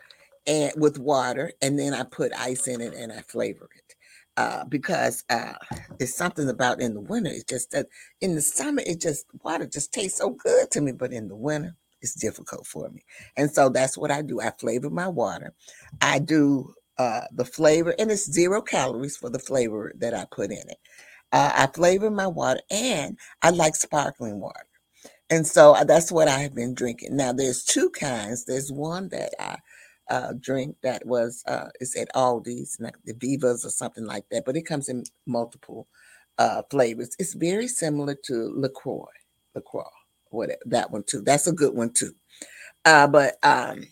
and 0.47 0.73
with 0.79 0.99
water, 1.01 1.53
and 1.63 1.79
then 1.79 1.95
I 1.95 2.05
put 2.05 2.33
ice 2.39 2.69
in 2.69 2.81
it 2.83 2.95
and 2.95 3.13
I 3.13 3.23
flavor 3.23 3.71
it. 3.77 3.97
Uh, 4.39 4.65
because 4.67 5.25
uh, 5.31 5.55
it's 6.01 6.15
something 6.17 6.49
about 6.49 6.81
in 6.81 6.95
the 6.95 7.03
winter. 7.03 7.33
It's 7.33 7.45
just 7.45 7.73
that 7.73 7.89
in 8.23 8.37
the 8.37 8.43
summer, 8.43 8.83
it 8.87 9.03
just 9.03 9.27
water 9.43 9.67
just 9.67 9.93
tastes 9.93 10.21
so 10.21 10.31
good 10.31 10.71
to 10.73 10.81
me, 10.83 10.93
but 10.93 11.13
in 11.13 11.29
the 11.29 11.37
winter, 11.37 11.77
it's 12.03 12.15
difficult 12.15 12.69
for 12.69 12.89
me. 12.91 13.03
And 13.37 13.51
so 13.51 13.69
that's 13.69 13.99
what 13.99 14.13
I 14.13 14.23
do. 14.23 14.41
I 14.41 14.53
flavor 14.53 14.91
my 14.93 15.09
water. 15.09 15.55
I 16.03 16.21
do 16.21 16.73
uh, 17.01 17.23
the 17.33 17.47
flavor, 17.47 17.97
and 17.99 18.13
it's 18.13 18.33
zero 18.33 18.63
calories 18.63 19.19
for 19.19 19.29
the 19.29 19.41
flavor 19.41 19.93
that 19.99 20.15
I 20.15 20.27
put 20.31 20.53
in 20.53 20.59
it. 20.71 20.79
Uh, 21.33 21.53
I 21.57 21.69
flavor 21.69 22.13
my 22.13 22.29
water, 22.29 22.63
and 22.71 23.19
I 23.43 23.51
like 23.51 23.77
sparkling 23.77 24.41
water. 24.41 24.68
And 25.31 25.47
so 25.47 25.75
uh, 25.75 25.85
that's 25.85 26.11
what 26.11 26.29
I 26.29 26.39
have 26.41 26.55
been 26.55 26.75
drinking. 26.75 27.17
Now 27.17 27.33
there's 27.33 27.65
two 27.65 27.91
kinds. 27.91 28.45
There's 28.47 28.73
one 28.73 29.09
that 29.11 29.33
I 29.41 29.59
uh, 30.09 30.33
drink 30.41 30.77
that 30.83 31.05
was 31.07 31.43
uh, 31.47 31.69
it's 31.81 31.99
at 31.99 32.13
Aldi's, 32.15 32.79
like 32.81 32.97
the 33.05 33.15
Vivas 33.15 33.65
or 33.65 33.71
something 33.71 34.07
like 34.07 34.25
that, 34.31 34.45
but 34.47 34.57
it 34.57 34.63
comes 34.63 34.89
in 34.89 35.05
multiple 35.27 35.87
uh, 36.39 36.63
flavors. 36.71 37.11
It's 37.19 37.35
very 37.35 37.69
similar 37.69 38.17
to 38.25 38.53
LaCroix, 38.57 39.05
LaCroix, 39.55 39.85
whatever 40.31 40.61
that 40.67 40.91
one 40.91 41.03
too. 41.05 41.21
That's 41.21 41.47
a 41.47 41.53
good 41.53 41.75
one 41.75 41.93
too. 41.93 42.15
Uh, 42.87 43.07
but 43.09 43.37
um, 43.43 43.87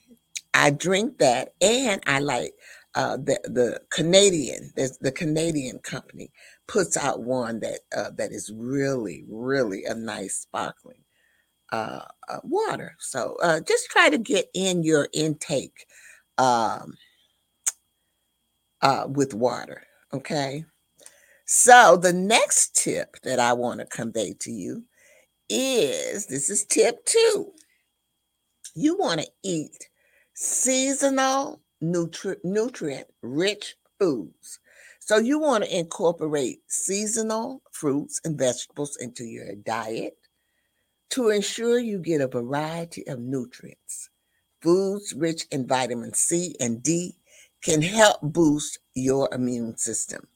I 0.55 0.71
drink 0.71 1.19
that, 1.19 1.55
and 1.61 2.03
I 2.07 2.21
like 2.21 2.55
uh, 2.95 3.19
the 3.19 3.39
the 3.45 3.81
Canadian. 3.91 4.73
There's 4.77 4.97
the 4.99 5.13
Canadian 5.13 5.81
company 5.81 6.31
puts 6.67 6.97
out 6.97 7.25
one 7.25 7.61
that 7.61 7.81
uh, 7.97 8.11
that 8.17 8.33
is 8.33 8.51
really 8.57 9.25
really 9.29 9.85
a 9.85 9.95
nice 9.95 10.37
sparkling 10.37 11.03
uh, 11.73 12.01
uh, 12.29 12.39
water. 12.45 12.97
So 12.99 13.37
uh, 13.43 13.61
just 13.61 13.91
try 13.91 14.09
to 14.11 14.19
get 14.19 14.47
in 14.55 14.83
your 14.83 15.09
intake 15.13 15.87
um, 16.39 16.95
uh, 18.83 19.07
with 19.09 19.35
water. 19.35 19.83
Okay. 20.13 20.65
So 21.45 21.97
the 21.97 22.13
next 22.13 22.75
tip 22.75 23.17
that 23.23 23.39
I 23.39 23.53
want 23.53 23.81
to 23.81 23.87
convey 23.87 24.35
to 24.41 24.51
you 24.51 24.85
is 25.49 26.27
this 26.27 26.51
is 26.51 26.65
tip 26.65 27.05
two. 27.05 27.53
You 28.75 28.97
want 28.99 29.21
to 29.21 29.27
eat 29.43 29.89
seasonal 30.35 31.61
nutri- 31.83 32.43
nutrient 32.45 33.07
rich 33.23 33.77
foods. 33.99 34.59
So 35.01 35.19
you 35.19 35.39
want 35.39 35.65
to 35.65 35.79
incorporate 35.79 36.59
seasonal 36.67 37.63
fruits 37.71 38.21
and 38.25 38.37
vegetables 38.37 38.97
into 39.01 39.25
your 39.25 39.55
diet 39.55 40.17
to 41.11 41.31
ensure 41.31 41.79
you 41.79 41.99
get 41.99 42.21
a 42.21 42.29
variety 42.29 43.07
of 43.07 43.21
nutrients. 43.21 44.11
Foods 44.61 45.15
rich 45.17 45.45
in 45.51 45.67
vitamin 45.67 46.15
C 46.15 46.57
and 46.61 46.83
D 46.83 47.17
can 47.63 47.83
help 47.83 48.21
boost 48.23 48.79
your 48.95 49.29
immune 49.33 49.77
system. 49.77 50.27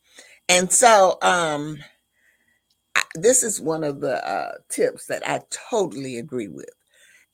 And 0.49 0.71
so, 0.73 1.19
um, 1.23 1.79
this 3.15 3.43
is 3.43 3.61
one 3.61 3.85
of 3.85 4.01
the 4.01 4.27
uh, 4.27 4.53
tips 4.69 5.07
that 5.07 5.27
I 5.29 5.41
totally 5.71 6.19
agree 6.19 6.49
with. 6.49 6.71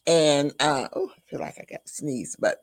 And 0.06 0.52
uh, 0.60 0.88
oh, 0.94 1.10
I 1.10 1.20
feel 1.30 1.40
like 1.40 1.56
I 1.58 1.64
got 1.68 1.84
to 1.86 1.92
sneeze, 1.92 2.36
but 2.38 2.58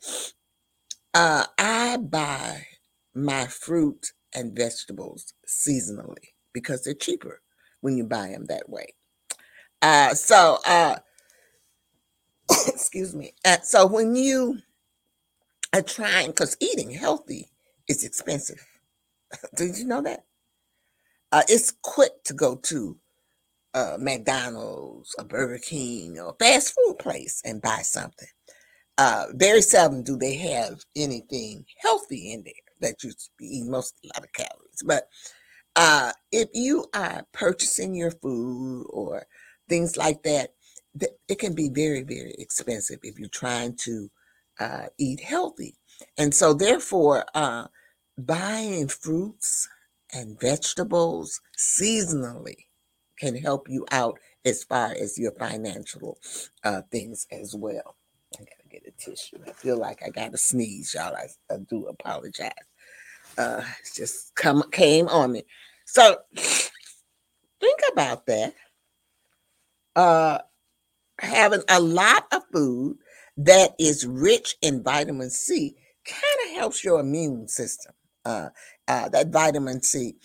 uh, 1.14 1.46
I 1.58 1.98
buy 1.98 2.66
my 3.14 3.48
fruit 3.48 4.14
and 4.34 4.56
vegetables 4.56 5.34
seasonally 5.48 6.32
because 6.54 6.84
they're 6.84 6.94
cheaper 6.94 7.42
when 7.82 7.98
you 7.98 8.06
buy 8.06 8.30
them 8.30 8.46
that 8.46 8.70
way. 8.70 8.88
Uh, 9.84 10.16
so, 10.16 10.60
uh, 10.66 10.96
excuse 12.68 13.16
me. 13.16 13.34
Uh, 13.46 13.58
so 13.64 13.88
when 13.88 14.16
you 14.16 14.60
are 15.74 15.82
trying, 15.82 16.28
because 16.28 16.58
eating 16.60 16.92
healthy 16.92 17.50
is 17.90 18.04
expensive. 18.04 18.66
Did 19.56 19.78
you 19.78 19.86
know 19.86 20.02
that? 20.04 20.26
Uh, 21.32 21.44
it's 21.50 21.74
quick 21.82 22.24
to 22.26 22.34
go 22.34 22.56
to 22.58 22.98
uh, 23.74 23.98
McDonald's, 24.00 25.16
a 25.20 25.24
Burger 25.26 25.60
King, 25.60 26.20
or 26.20 26.36
fast 26.40 26.76
food 26.76 27.00
place 27.00 27.42
and 27.46 27.62
buy 27.62 27.80
something. 27.84 28.28
Uh, 28.98 29.26
very 29.34 29.62
seldom 29.62 30.04
do 30.04 30.18
they 30.18 30.36
have 30.36 30.82
anything 30.96 31.66
healthy 31.82 32.34
in 32.34 32.44
there 32.44 32.54
that 32.82 33.04
you 33.04 33.12
eat 33.42 33.66
most 33.68 33.96
a 34.04 34.08
lot 34.08 34.26
of 34.26 34.34
calories. 34.34 34.84
But 34.86 35.10
uh, 35.76 36.12
if 36.32 36.50
you 36.54 36.86
are 36.96 37.26
purchasing 37.34 37.96
your 37.96 38.12
food 38.12 38.86
or 38.90 39.26
things 39.74 39.98
like 39.98 40.22
that, 40.22 40.52
it 41.28 41.40
can 41.40 41.56
be 41.56 41.68
very, 41.68 42.04
very 42.04 42.36
expensive 42.38 43.00
if 43.02 43.18
you're 43.18 43.28
trying 43.30 43.76
to 43.76 44.12
uh, 44.60 44.86
eat 45.00 45.20
healthy. 45.20 45.74
And 46.16 46.32
so, 46.32 46.54
therefore, 46.54 47.26
uh, 47.34 47.66
buying 48.16 48.88
fruits 48.88 49.68
and 50.14 50.40
vegetables 50.40 51.42
seasonally 51.58 52.68
can 53.18 53.36
help 53.36 53.68
you 53.68 53.84
out 53.92 54.20
as 54.46 54.64
far 54.64 54.92
as 54.92 55.18
your 55.18 55.32
financial 55.32 56.20
uh, 56.64 56.84
things 56.92 57.26
as 57.32 57.56
well. 57.56 57.96
I 58.36 58.44
gotta 58.44 58.70
get 58.70 58.84
a 58.88 58.92
tissue. 58.92 59.40
I 59.48 59.54
feel 59.54 59.78
like 59.80 60.04
I 60.06 60.10
gotta 60.10 60.38
sneeze, 60.38 60.94
y'all. 60.94 61.16
I, 61.16 61.26
I 61.52 61.58
do 61.68 61.88
apologize. 61.88 62.52
Uh, 63.40 63.64
it's 63.80 63.96
just 63.96 64.36
come 64.36 64.64
came 64.72 65.08
on 65.08 65.32
me. 65.32 65.44
So 65.86 66.18
think 67.60 67.80
about 67.92 68.28
that 68.28 68.54
uh, 69.96 70.40
having 71.20 71.64
a 71.70 71.80
lot 71.80 72.26
of 72.32 72.44
food 72.52 72.98
that 73.38 73.72
is 73.80 74.06
rich 74.06 74.56
in 74.62 74.84
vitamin 74.84 75.30
C 75.30 75.76
kind 76.06 76.50
of 76.50 76.58
helps 76.58 76.84
your 76.84 77.00
immune 77.00 77.48
system. 77.48 77.94
Uh, 78.26 78.50
uh, 78.88 79.10
that 79.10 79.30
vitamin 79.30 79.82
C. 79.82 80.16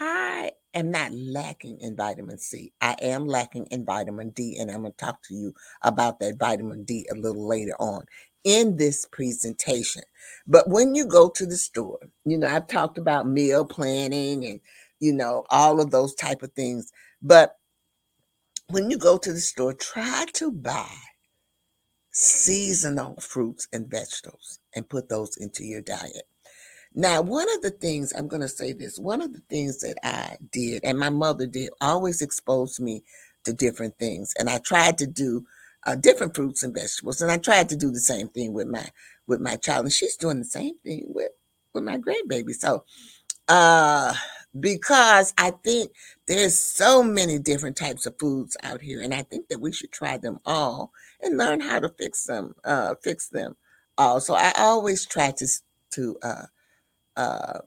I 0.00 0.52
am 0.72 0.90
not 0.90 1.12
lacking 1.12 1.78
in 1.80 1.94
vitamin 1.96 2.38
C. 2.38 2.72
I 2.80 2.96
am 3.02 3.26
lacking 3.26 3.66
in 3.70 3.84
vitamin 3.84 4.30
D, 4.30 4.56
and 4.58 4.70
I'm 4.70 4.80
going 4.80 4.92
to 4.92 4.96
talk 4.96 5.22
to 5.28 5.34
you 5.34 5.54
about 5.82 6.20
that 6.20 6.38
vitamin 6.38 6.84
D 6.84 7.06
a 7.10 7.14
little 7.14 7.46
later 7.46 7.74
on 7.78 8.04
in 8.44 8.76
this 8.76 9.06
presentation. 9.10 10.02
But 10.46 10.68
when 10.68 10.94
you 10.94 11.06
go 11.06 11.28
to 11.30 11.46
the 11.46 11.56
store, 11.56 11.98
you 12.24 12.38
know, 12.38 12.46
I've 12.46 12.66
talked 12.66 12.98
about 12.98 13.28
meal 13.28 13.64
planning 13.64 14.44
and, 14.44 14.60
you 15.00 15.12
know, 15.12 15.44
all 15.50 15.80
of 15.80 15.90
those 15.90 16.14
type 16.14 16.42
of 16.42 16.52
things. 16.52 16.92
But 17.22 17.56
when 18.68 18.90
you 18.90 18.98
go 18.98 19.18
to 19.18 19.32
the 19.32 19.40
store, 19.40 19.74
try 19.74 20.26
to 20.34 20.50
buy 20.50 20.94
seasonal 22.10 23.16
fruits 23.20 23.68
and 23.72 23.90
vegetables 23.90 24.60
and 24.74 24.88
put 24.88 25.08
those 25.08 25.36
into 25.36 25.64
your 25.64 25.82
diet. 25.82 26.24
Now, 26.94 27.22
one 27.22 27.52
of 27.54 27.62
the 27.62 27.70
things 27.70 28.12
I'm 28.12 28.28
going 28.28 28.42
to 28.42 28.48
say 28.48 28.72
this 28.72 28.98
one 28.98 29.20
of 29.20 29.32
the 29.32 29.42
things 29.50 29.80
that 29.80 29.96
I 30.04 30.36
did, 30.52 30.84
and 30.84 30.98
my 30.98 31.10
mother 31.10 31.46
did, 31.46 31.70
always 31.80 32.22
exposed 32.22 32.80
me 32.80 33.02
to 33.44 33.52
different 33.52 33.98
things. 33.98 34.32
And 34.38 34.48
I 34.48 34.58
tried 34.58 34.98
to 34.98 35.06
do 35.06 35.44
uh, 35.86 35.96
different 35.96 36.34
fruits 36.36 36.62
and 36.62 36.72
vegetables. 36.72 37.20
And 37.20 37.30
I 37.32 37.38
tried 37.38 37.68
to 37.70 37.76
do 37.76 37.90
the 37.90 38.00
same 38.00 38.28
thing 38.28 38.52
with 38.52 38.68
my 38.68 38.86
with 39.26 39.40
my 39.40 39.56
child. 39.56 39.86
And 39.86 39.92
she's 39.92 40.16
doing 40.16 40.38
the 40.38 40.44
same 40.44 40.78
thing 40.84 41.06
with, 41.08 41.32
with 41.74 41.82
my 41.82 41.98
grandbaby. 41.98 42.52
So 42.54 42.84
uh 43.48 44.14
because 44.58 45.34
I 45.38 45.50
think 45.50 45.92
there's 46.26 46.58
so 46.58 47.02
many 47.02 47.38
different 47.38 47.76
types 47.76 48.06
of 48.06 48.18
foods 48.18 48.56
out 48.62 48.80
here, 48.82 49.02
and 49.02 49.14
I 49.14 49.22
think 49.22 49.48
that 49.48 49.60
we 49.60 49.72
should 49.72 49.92
try 49.92 50.18
them 50.18 50.40
all 50.44 50.92
and 51.22 51.38
learn 51.38 51.60
how 51.60 51.80
to 51.80 51.88
fix 51.88 52.24
them, 52.24 52.54
uh, 52.64 52.94
fix 53.02 53.28
them 53.28 53.56
all. 53.98 54.20
So 54.20 54.34
I 54.34 54.52
always 54.58 55.06
try 55.06 55.32
to 55.32 55.46
to 55.92 56.16
uh, 56.22 56.46
uh, 57.16 57.60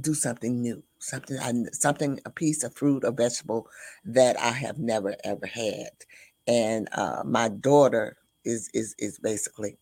do 0.00 0.14
something 0.14 0.60
new, 0.62 0.82
something 0.98 1.38
something 1.72 2.20
a 2.26 2.30
piece 2.30 2.64
of 2.64 2.74
fruit 2.74 3.04
or 3.04 3.12
vegetable 3.12 3.68
that 4.04 4.40
I 4.40 4.52
have 4.52 4.78
never 4.78 5.16
ever 5.24 5.46
had, 5.46 5.90
and 6.46 6.88
uh, 6.92 7.22
my 7.24 7.48
daughter 7.48 8.16
is 8.44 8.70
is 8.74 8.94
is 8.98 9.18
basically 9.18 9.78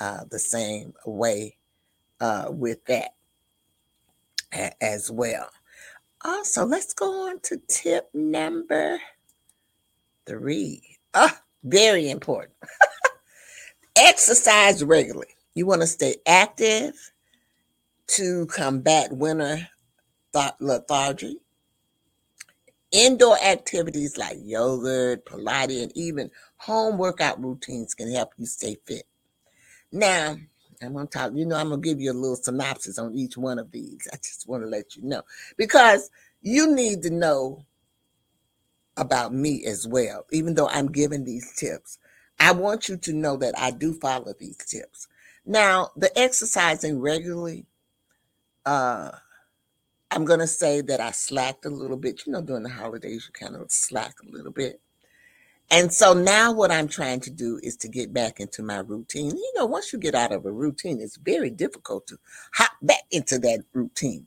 uh, 0.00 0.24
the 0.30 0.38
same 0.38 0.94
way 1.06 1.56
uh, 2.20 2.46
with 2.50 2.84
that 2.86 3.12
as 4.80 5.10
well. 5.10 5.50
Also, 6.24 6.64
let's 6.64 6.94
go 6.94 7.28
on 7.28 7.40
to 7.40 7.60
tip 7.68 8.08
number 8.14 8.98
three. 10.26 10.82
Ah, 11.14 11.40
very 11.64 12.10
important. 12.10 12.54
Exercise 13.96 14.84
regularly. 14.84 15.26
You 15.54 15.66
want 15.66 15.80
to 15.80 15.86
stay 15.86 16.16
active 16.26 16.94
to 18.08 18.46
combat 18.46 19.12
winter 19.12 19.68
th- 20.32 20.52
lethargy. 20.60 21.38
Indoor 22.92 23.38
activities 23.42 24.16
like 24.18 24.36
yoga, 24.42 25.16
Pilates, 25.24 25.82
and 25.82 25.92
even 25.96 26.30
home 26.56 26.98
workout 26.98 27.42
routines 27.42 27.94
can 27.94 28.12
help 28.12 28.32
you 28.36 28.46
stay 28.46 28.76
fit. 28.86 29.04
Now, 29.90 30.36
I'm 30.82 30.94
going 30.94 31.08
to 31.08 31.32
you 31.34 31.46
know, 31.46 31.56
I'm 31.56 31.68
to 31.70 31.88
give 31.88 32.00
you 32.00 32.12
a 32.12 32.14
little 32.14 32.36
synopsis 32.36 32.98
on 32.98 33.14
each 33.14 33.36
one 33.36 33.58
of 33.58 33.70
these. 33.70 34.08
I 34.12 34.16
just 34.16 34.48
want 34.48 34.62
to 34.62 34.68
let 34.68 34.96
you 34.96 35.02
know 35.02 35.22
because 35.56 36.10
you 36.40 36.74
need 36.74 37.02
to 37.02 37.10
know 37.10 37.64
about 38.96 39.32
me 39.32 39.64
as 39.64 39.86
well, 39.86 40.26
even 40.32 40.54
though 40.54 40.68
I'm 40.68 40.90
giving 40.90 41.24
these 41.24 41.54
tips. 41.56 41.98
I 42.38 42.52
want 42.52 42.88
you 42.88 42.96
to 42.96 43.12
know 43.12 43.36
that 43.36 43.58
I 43.58 43.70
do 43.70 43.94
follow 43.94 44.34
these 44.38 44.56
tips. 44.56 45.08
Now, 45.46 45.90
the 45.96 46.16
exercising 46.18 47.00
regularly, 47.00 47.66
uh, 48.66 49.10
I'm 50.10 50.24
to 50.40 50.46
say 50.46 50.80
that 50.82 51.00
I 51.00 51.10
slacked 51.12 51.64
a 51.64 51.70
little 51.70 51.96
bit. 51.96 52.26
You 52.26 52.32
know, 52.32 52.42
during 52.42 52.64
the 52.64 52.68
holidays, 52.68 53.28
you 53.28 53.32
kind 53.32 53.60
of 53.60 53.70
slack 53.70 54.14
a 54.22 54.30
little 54.30 54.52
bit. 54.52 54.80
And 55.72 55.90
so 55.90 56.12
now 56.12 56.52
what 56.52 56.70
I'm 56.70 56.86
trying 56.86 57.20
to 57.20 57.30
do 57.30 57.58
is 57.62 57.78
to 57.78 57.88
get 57.88 58.12
back 58.12 58.40
into 58.40 58.62
my 58.62 58.80
routine. 58.80 59.30
You 59.30 59.52
know, 59.56 59.64
once 59.64 59.90
you 59.90 59.98
get 59.98 60.14
out 60.14 60.30
of 60.30 60.44
a 60.44 60.52
routine, 60.52 61.00
it's 61.00 61.16
very 61.16 61.48
difficult 61.48 62.06
to 62.08 62.18
hop 62.54 62.72
back 62.82 63.00
into 63.10 63.38
that 63.38 63.64
routine. 63.72 64.26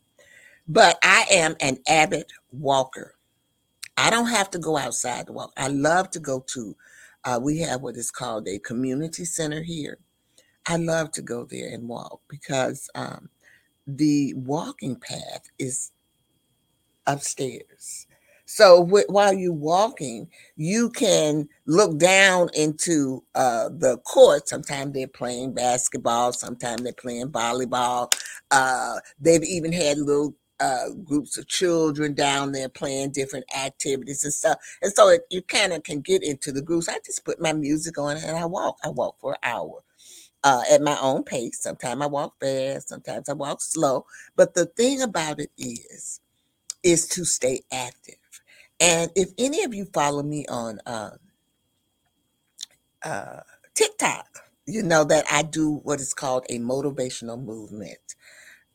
But 0.68 0.98
I 1.04 1.26
am 1.30 1.56
an 1.62 1.78
avid 1.88 2.32
walker. 2.52 3.14
I 3.96 4.10
don't 4.10 4.30
have 4.30 4.50
to 4.52 4.60
go 4.60 4.76
outside 4.76 5.28
to 5.28 5.34
walk. 5.34 5.54
I 5.56 5.68
love 5.68 6.10
to 6.12 6.20
go 6.20 6.44
to, 6.54 6.76
uh, 7.26 7.40
we 7.42 7.60
have 7.60 7.82
what 7.82 7.96
is 7.96 8.10
called 8.10 8.48
a 8.48 8.58
community 8.58 9.24
center 9.24 9.62
here. 9.62 10.00
I 10.68 10.78
love 10.78 11.12
to 11.12 11.22
go 11.22 11.46
there 11.46 11.70
and 11.72 11.88
walk 11.88 12.22
because 12.28 12.90
um, 12.96 13.30
the 13.86 14.34
walking 14.36 14.96
path 14.96 15.44
is 15.60 15.92
upstairs. 17.06 18.05
So 18.46 18.82
while 19.10 19.34
you're 19.34 19.54
walking, 19.54 20.30
you 20.56 20.90
can 20.92 21.50
look 21.66 21.98
down 21.98 22.50
into 22.54 23.24
uh, 23.36 23.70
the 23.70 23.98
court. 24.06 24.48
Sometimes 24.48 24.94
they're 24.94 25.08
playing 25.08 25.54
basketball, 25.54 26.34
sometimes 26.34 26.84
they're 26.84 26.94
playing 26.94 27.30
volleyball. 27.30 28.14
Uh, 28.52 29.00
they've 29.20 29.44
even 29.44 29.74
had 29.74 29.98
little 29.98 30.36
uh, 30.60 30.92
groups 31.04 31.38
of 31.38 31.48
children 31.48 32.14
down 32.14 32.52
there 32.52 32.70
playing 32.70 33.12
different 33.12 33.46
activities 33.58 34.24
and 34.24 34.34
stuff. 34.34 34.58
And 34.82 34.94
so 34.94 35.10
it, 35.10 35.24
you 35.32 35.42
kind 35.42 35.74
of 35.74 35.84
can 35.84 36.02
get 36.02 36.24
into 36.24 36.52
the 36.52 36.62
groups. 36.62 36.88
I 36.88 37.00
just 37.06 37.26
put 37.26 37.42
my 37.42 37.54
music 37.54 37.98
on 37.98 38.18
and 38.18 38.38
I 38.38 38.46
walk. 38.46 38.78
I 38.84 38.90
walk 38.90 39.18
for 39.20 39.34
an 39.34 39.40
hour. 39.44 39.84
Uh, 40.44 40.64
at 40.72 40.82
my 40.82 40.98
own 41.02 41.24
pace. 41.24 41.60
Sometimes 41.62 42.02
I 42.04 42.08
walk 42.08 42.36
fast, 42.40 42.90
sometimes 42.90 43.30
I 43.30 43.34
walk 43.34 43.62
slow. 43.62 44.06
But 44.36 44.56
the 44.56 44.68
thing 44.68 45.02
about 45.02 45.40
it 45.40 45.52
is, 45.58 46.22
is 46.84 47.08
to 47.10 47.26
stay 47.26 47.62
active. 47.72 48.16
And 48.80 49.12
if 49.16 49.32
any 49.38 49.64
of 49.64 49.74
you 49.74 49.86
follow 49.94 50.24
me 50.24 50.46
on 50.50 50.80
uh, 50.86 51.12
uh, 53.04 53.42
TikTok, 53.76 54.28
you 54.68 54.84
know 54.84 55.04
that 55.06 55.26
I 55.32 55.44
do 55.44 55.76
what 55.84 56.02
is 56.02 56.14
called 56.14 56.46
a 56.50 56.60
motivational 56.60 57.44
movement 57.44 58.00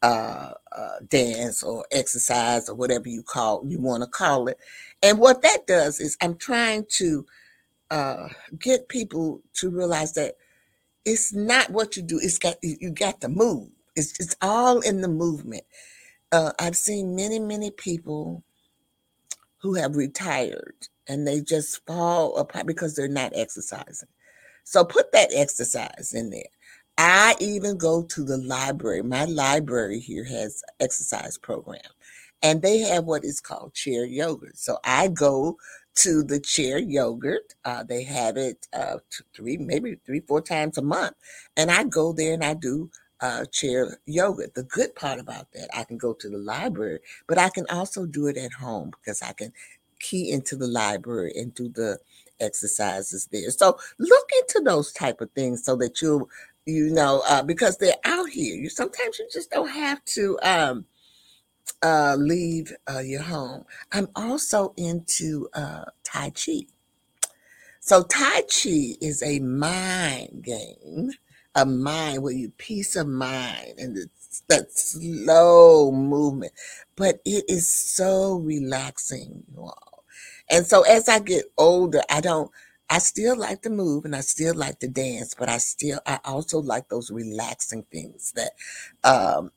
uh, 0.03 0.53
uh, 0.73 1.01
dance 1.09 1.63
or 1.65 1.87
exercise 1.93 2.71
or 2.71 2.77
whatever 2.77 3.09
you 3.09 3.23
call 3.23 3.65
you 3.67 3.81
want 3.81 4.03
to 4.05 4.09
call 4.09 4.49
it. 4.49 4.59
And 5.03 5.19
what 5.21 5.43
that 5.43 5.67
does 5.69 6.01
is 6.01 6.17
I'm 6.23 6.37
trying 6.37 6.87
to 6.97 7.27
uh, 7.91 8.29
get 8.59 8.89
people 8.89 9.43
to 9.55 9.71
realize 9.71 10.15
that 10.15 10.37
it's 11.05 11.33
not 11.35 11.71
what 11.71 11.97
you 11.97 12.03
do; 12.05 12.21
it's 12.23 12.39
got 12.39 12.57
you 12.63 12.91
got 12.91 13.21
to 13.23 13.29
move. 13.29 13.71
It's 13.97 14.19
it's 14.21 14.37
all 14.43 14.81
in 14.81 15.03
the 15.03 15.09
movement. 15.09 15.65
Uh, 16.33 16.53
I've 16.61 16.77
seen 16.77 17.17
many 17.17 17.39
many 17.41 17.71
people 17.71 18.45
who 19.61 19.75
have 19.75 19.97
retired 19.97 20.75
and 21.09 21.27
they 21.27 21.41
just 21.41 21.85
fall 21.87 22.37
apart 22.37 22.67
because 22.67 22.95
they're 22.95 23.09
not 23.09 23.33
exercising. 23.35 24.09
So 24.65 24.85
put 24.85 25.13
that 25.13 25.31
exercise 25.35 26.13
in 26.15 26.31
there. 26.31 26.43
I 26.97 27.35
even 27.41 27.79
go 27.79 28.03
to 28.03 28.25
the 28.25 28.37
library. 28.37 29.03
My 29.03 29.25
library 29.25 30.01
here 30.01 30.25
has 30.25 30.63
exercise 30.81 31.39
program 31.39 31.81
and 32.43 32.63
they 32.63 32.79
have 32.79 33.05
what 33.05 33.25
is 33.25 33.41
called 33.41 33.75
chair 33.75 34.05
yoga. 34.05 34.49
So 34.55 34.79
I 34.85 35.09
go 35.09 35.57
to 35.97 36.23
the 36.23 36.41
chair 36.41 36.79
yoga. 36.79 37.39
Uh, 37.65 37.83
they 37.85 38.03
have 38.05 38.37
it 38.37 38.67
uh, 38.73 38.99
three, 39.35 39.57
maybe 39.57 39.97
three, 40.07 40.21
four 40.21 40.41
times 40.41 40.79
a 40.79 40.83
month. 40.83 41.15
And 41.57 41.71
I 41.71 41.85
go 41.85 42.13
there 42.13 42.35
and 42.35 42.45
I 42.45 42.55
do 42.55 42.91
uh, 43.21 43.45
chair 43.47 43.99
yoga. 44.07 44.49
The 44.55 44.63
good 44.63 44.95
part 44.95 45.19
about 45.19 45.53
that, 45.53 45.69
I 45.77 45.85
can 45.85 45.99
go 45.99 46.15
to 46.15 46.29
the 46.29 46.39
library, 46.39 47.01
but 47.27 47.39
I 47.39 47.51
can 47.51 47.67
also 47.71 48.07
do 48.07 48.27
it 48.27 48.37
at 48.37 48.53
home 48.53 48.91
because 48.91 49.23
I 49.23 49.33
can 49.33 49.53
key 49.99 50.31
into 50.33 50.57
the 50.57 50.67
library 50.67 51.33
and 51.37 51.55
do 51.55 51.69
the 51.69 51.99
exercises 52.41 53.29
there. 53.31 53.51
So 53.51 53.79
look 53.99 54.29
into 54.41 54.63
those 54.65 54.93
type 54.93 55.21
of 55.21 55.31
things 55.33 55.65
so 55.65 55.77
that 55.77 56.01
you 56.03 56.29
you 56.67 56.91
know 56.91 57.23
uh, 57.29 57.43
because 57.43 57.79
they're 57.79 57.95
out 58.05 58.31
here. 58.31 58.57
You 58.57 58.69
sometimes 58.71 59.19
you 59.19 59.29
just 59.33 59.51
don't 59.51 59.69
have 59.71 60.05
to 60.07 60.39
um, 60.43 60.87
uh, 61.83 62.17
leave 62.19 62.73
uh, 62.91 63.01
your 63.01 63.23
home. 63.23 63.65
I'm 63.93 64.09
also 64.17 64.73
into 64.77 65.49
uh, 65.55 65.85
Tai 66.05 66.31
Chi. 66.31 66.63
So 67.81 68.03
Tai 68.03 68.43
Chi 68.43 68.97
is 69.01 69.23
a 69.23 69.41
mind 69.41 70.43
game 70.43 71.13
a 71.55 71.67
mind 71.67 72.23
where 72.23 72.33
you 72.33 72.51
peace 72.59 72.97
of 72.97 73.07
mind 73.07 73.75
and 73.79 73.97
it's 73.97 74.43
that 74.49 74.73
slow 74.73 75.91
movement. 75.93 76.53
But 76.97 77.21
it 77.25 77.45
is 77.49 77.69
so 77.73 78.37
relaxing, 78.37 79.43
you 79.53 79.63
all. 79.63 80.05
And 80.51 80.67
so 80.67 80.83
as 80.83 81.09
I 81.09 81.19
get 81.21 81.45
older, 81.59 82.03
I 82.11 82.21
don't 82.21 82.51
I 82.93 82.99
still 82.99 83.37
like 83.37 83.63
to 83.63 83.71
move 83.71 84.05
and 84.05 84.17
I 84.17 84.21
still 84.21 84.55
like 84.55 84.81
to 84.81 84.89
dance, 84.89 85.35
but 85.39 85.49
I 85.49 85.59
still 85.59 86.01
I 86.07 86.19
also 86.25 86.61
like 86.61 86.89
those 86.89 87.11
relaxing 87.11 87.85
things 87.91 88.33
that 88.33 88.53
um 89.05 89.53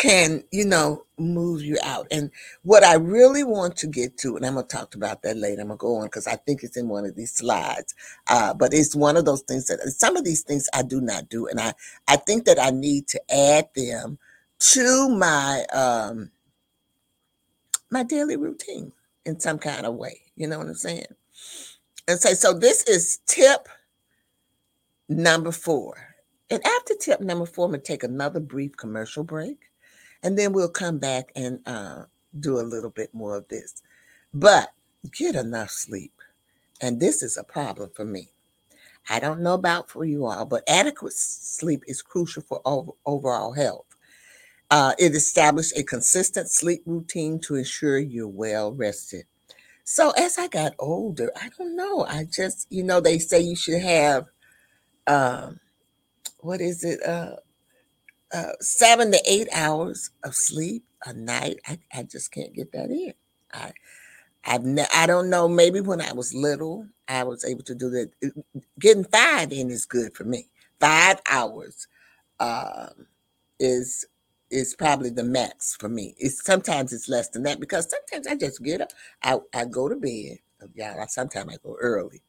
can, 0.00 0.42
you 0.50 0.64
know, 0.64 1.04
move 1.18 1.60
you 1.60 1.76
out. 1.84 2.06
And 2.10 2.30
what 2.62 2.82
I 2.82 2.94
really 2.94 3.44
want 3.44 3.76
to 3.76 3.86
get 3.86 4.16
to, 4.20 4.34
and 4.34 4.46
I'm 4.46 4.54
going 4.54 4.66
to 4.66 4.74
talk 4.74 4.94
about 4.94 5.20
that 5.22 5.36
later, 5.36 5.60
I'm 5.60 5.68
going 5.68 5.78
to 5.78 5.82
go 5.82 5.96
on 5.96 6.06
because 6.06 6.26
I 6.26 6.36
think 6.36 6.62
it's 6.62 6.78
in 6.78 6.88
one 6.88 7.04
of 7.04 7.16
these 7.16 7.32
slides. 7.34 7.94
Uh, 8.26 8.54
but 8.54 8.72
it's 8.72 8.96
one 8.96 9.18
of 9.18 9.26
those 9.26 9.42
things 9.42 9.66
that 9.66 9.78
some 9.90 10.16
of 10.16 10.24
these 10.24 10.40
things 10.40 10.70
I 10.72 10.84
do 10.84 11.02
not 11.02 11.28
do. 11.28 11.48
And 11.48 11.60
I, 11.60 11.74
I 12.08 12.16
think 12.16 12.46
that 12.46 12.58
I 12.58 12.70
need 12.70 13.08
to 13.08 13.20
add 13.30 13.68
them 13.76 14.18
to 14.70 15.10
my, 15.10 15.64
um, 15.70 16.30
my 17.90 18.02
daily 18.02 18.38
routine 18.38 18.92
in 19.26 19.38
some 19.38 19.58
kind 19.58 19.84
of 19.84 19.96
way. 19.96 20.22
You 20.34 20.48
know 20.48 20.56
what 20.56 20.68
I'm 20.68 20.74
saying? 20.76 21.04
And 22.08 22.18
say, 22.18 22.32
so 22.32 22.54
this 22.54 22.84
is 22.84 23.18
tip 23.26 23.68
number 25.10 25.52
four. 25.52 26.16
And 26.48 26.66
after 26.66 26.94
tip 26.94 27.20
number 27.20 27.44
four, 27.44 27.66
I'm 27.66 27.72
going 27.72 27.82
to 27.82 27.86
take 27.86 28.02
another 28.02 28.40
brief 28.40 28.78
commercial 28.78 29.24
break 29.24 29.69
and 30.22 30.38
then 30.38 30.52
we'll 30.52 30.68
come 30.68 30.98
back 30.98 31.32
and 31.34 31.60
uh, 31.66 32.04
do 32.38 32.58
a 32.58 32.62
little 32.62 32.90
bit 32.90 33.14
more 33.14 33.36
of 33.36 33.48
this. 33.48 33.82
But 34.32 34.72
get 35.12 35.34
enough 35.34 35.70
sleep. 35.70 36.12
And 36.80 37.00
this 37.00 37.22
is 37.22 37.36
a 37.36 37.44
problem 37.44 37.90
for 37.94 38.04
me. 38.04 38.30
I 39.08 39.18
don't 39.18 39.40
know 39.40 39.54
about 39.54 39.90
for 39.90 40.04
you 40.04 40.26
all, 40.26 40.44
but 40.44 40.62
adequate 40.68 41.14
sleep 41.14 41.82
is 41.86 42.02
crucial 42.02 42.42
for 42.42 42.60
over, 42.64 42.92
overall 43.06 43.52
health. 43.52 43.86
Uh, 44.70 44.94
it 44.98 45.14
established 45.14 45.76
a 45.76 45.82
consistent 45.82 46.50
sleep 46.50 46.82
routine 46.86 47.40
to 47.40 47.56
ensure 47.56 47.98
you're 47.98 48.28
well 48.28 48.72
rested. 48.72 49.24
So 49.84 50.10
as 50.10 50.38
I 50.38 50.46
got 50.46 50.74
older, 50.78 51.32
I 51.34 51.48
don't 51.58 51.74
know. 51.74 52.04
I 52.04 52.24
just, 52.24 52.68
you 52.70 52.84
know, 52.84 53.00
they 53.00 53.18
say 53.18 53.40
you 53.40 53.56
should 53.56 53.82
have, 53.82 54.26
um, 55.08 55.58
what 56.38 56.60
is 56.60 56.84
it, 56.84 57.02
uh, 57.02 57.36
uh, 58.32 58.52
seven 58.60 59.12
to 59.12 59.20
eight 59.26 59.48
hours 59.52 60.10
of 60.24 60.34
sleep 60.34 60.84
a 61.06 61.12
night. 61.12 61.58
I, 61.66 61.78
I 61.94 62.02
just 62.04 62.32
can't 62.32 62.54
get 62.54 62.72
that 62.72 62.90
in. 62.90 63.14
I, 63.52 63.72
I've 64.44 64.64
ne- 64.64 64.86
I 64.94 65.06
don't 65.06 65.30
know. 65.30 65.48
Maybe 65.48 65.80
when 65.80 66.00
I 66.00 66.12
was 66.12 66.34
little, 66.34 66.88
I 67.08 67.24
was 67.24 67.44
able 67.44 67.64
to 67.64 67.74
do 67.74 67.90
that. 67.90 68.10
Getting 68.80 69.04
five 69.04 69.52
in 69.52 69.70
is 69.70 69.86
good 69.86 70.16
for 70.16 70.24
me. 70.24 70.48
Five 70.80 71.20
hours 71.30 71.88
um, 72.40 73.06
is 73.58 74.06
is 74.50 74.74
probably 74.76 75.10
the 75.10 75.24
max 75.24 75.76
for 75.76 75.88
me. 75.88 76.14
It's 76.18 76.44
sometimes 76.44 76.92
it's 76.92 77.08
less 77.08 77.28
than 77.30 77.44
that 77.44 77.60
because 77.60 77.90
sometimes 77.90 78.26
I 78.26 78.36
just 78.36 78.62
get 78.62 78.80
up, 78.80 78.92
I, 79.22 79.38
I 79.54 79.64
go 79.66 79.88
to 79.88 79.96
bed. 79.96 80.38
Yeah, 80.74 81.04
sometimes 81.06 81.52
I 81.54 81.56
go 81.62 81.76
early, 81.80 82.22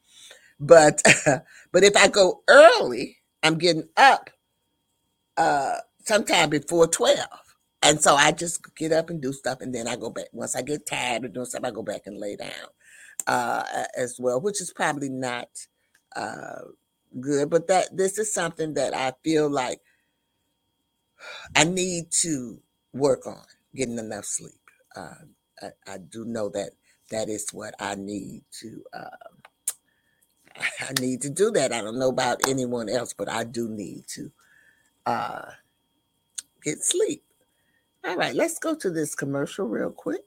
but 0.59 1.01
but 1.73 1.83
if 1.83 1.95
I 1.97 2.07
go 2.09 2.43
early, 2.49 3.17
I'm 3.43 3.57
getting 3.57 3.89
up 3.97 4.29
uh 5.37 5.77
sometime 6.11 6.49
before 6.49 6.87
twelve, 6.87 7.55
and 7.81 8.01
so 8.01 8.15
I 8.15 8.31
just 8.31 8.75
get 8.75 8.91
up 8.91 9.09
and 9.09 9.21
do 9.21 9.31
stuff, 9.31 9.61
and 9.61 9.73
then 9.73 9.87
I 9.87 9.95
go 9.95 10.09
back. 10.09 10.25
Once 10.33 10.55
I 10.55 10.61
get 10.61 10.85
tired 10.85 11.23
of 11.23 11.33
doing 11.33 11.45
stuff, 11.45 11.63
I 11.63 11.71
go 11.71 11.83
back 11.83 12.01
and 12.05 12.17
lay 12.17 12.35
down 12.35 12.49
uh, 13.27 13.63
as 13.97 14.17
well, 14.19 14.41
which 14.41 14.59
is 14.59 14.73
probably 14.73 15.09
not 15.09 15.47
uh, 16.15 16.63
good. 17.19 17.49
But 17.49 17.67
that 17.67 17.95
this 17.95 18.17
is 18.17 18.33
something 18.33 18.73
that 18.73 18.93
I 18.93 19.13
feel 19.23 19.49
like 19.49 19.79
I 21.55 21.63
need 21.63 22.11
to 22.21 22.59
work 22.93 23.25
on 23.25 23.45
getting 23.73 23.99
enough 23.99 24.25
sleep. 24.25 24.59
Uh, 24.95 25.13
I, 25.61 25.93
I, 25.93 25.97
do 25.97 26.25
know 26.25 26.49
that 26.49 26.71
that 27.09 27.29
is 27.29 27.47
what 27.53 27.73
I 27.79 27.95
need 27.95 28.43
to. 28.59 28.83
Uh, 28.93 30.59
I 30.81 30.91
need 30.99 31.21
to 31.21 31.29
do 31.29 31.51
that. 31.51 31.71
I 31.71 31.79
don't 31.81 31.97
know 31.97 32.09
about 32.09 32.49
anyone 32.49 32.89
else, 32.89 33.13
but 33.13 33.29
I 33.29 33.45
do 33.45 33.69
need 33.69 34.07
to 34.15 34.31
uh, 35.05 35.51
get 36.63 36.83
sleep. 36.83 37.23
All 38.05 38.15
right, 38.15 38.33
let's 38.33 38.59
go 38.59 38.75
to 38.75 38.89
this 38.89 39.15
commercial 39.15 39.67
real 39.67 39.91
quick. 39.91 40.23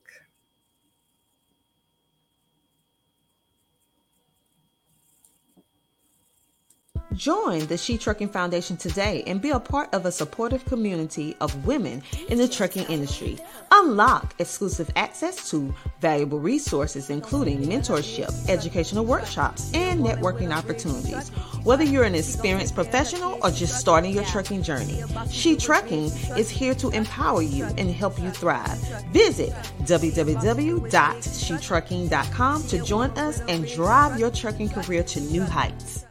Join 7.15 7.67
the 7.67 7.77
She 7.77 7.97
Trucking 7.97 8.31
Foundation 8.31 8.77
today 8.77 9.23
and 9.27 9.41
be 9.41 9.51
a 9.51 9.61
part 9.61 9.95
of 9.95 10.05
a 10.05 10.11
supportive 10.11 10.65
community 10.65 11.37
of 11.41 11.65
women 11.67 12.03
in 12.29 12.39
the 12.39 12.49
trucking 12.49 12.87
industry. 12.87 13.39
Unlock 13.71 14.35
exclusive 14.41 14.91
access 14.97 15.49
to 15.51 15.73
valuable 16.01 16.41
resources, 16.41 17.11
including 17.11 17.61
mentorship, 17.61 18.33
educational 18.49 19.05
workshops, 19.05 19.71
and 19.75 20.01
networking 20.01 20.53
opportunities. 20.53 21.29
Whether 21.63 21.85
you're 21.85 22.03
an 22.05 22.17
experienced 22.17 22.75
professional 22.75 23.39
or 23.43 23.51
just 23.51 23.79
starting 23.79 24.13
your 24.13 24.25
trucking 24.25 24.63
journey, 24.63 25.03
She 25.31 25.57
Trucking 25.57 26.07
is 26.37 26.51
here 26.51 26.75
to 26.77 26.89
empower 26.91 27.43
you 27.43 27.65
and 27.79 27.91
help 27.91 28.19
you 28.21 28.31
thrive. 28.31 28.79
Visit 29.13 29.53
www.shetrucking.com 29.83 32.63
to 32.65 32.83
join 32.83 33.11
us 33.11 33.41
and 33.49 33.69
drive 33.69 34.19
your 34.19 34.31
trucking 34.31 34.71
career 34.71 35.05
to 35.05 35.21
new 35.21 35.45
heights. 35.45 36.07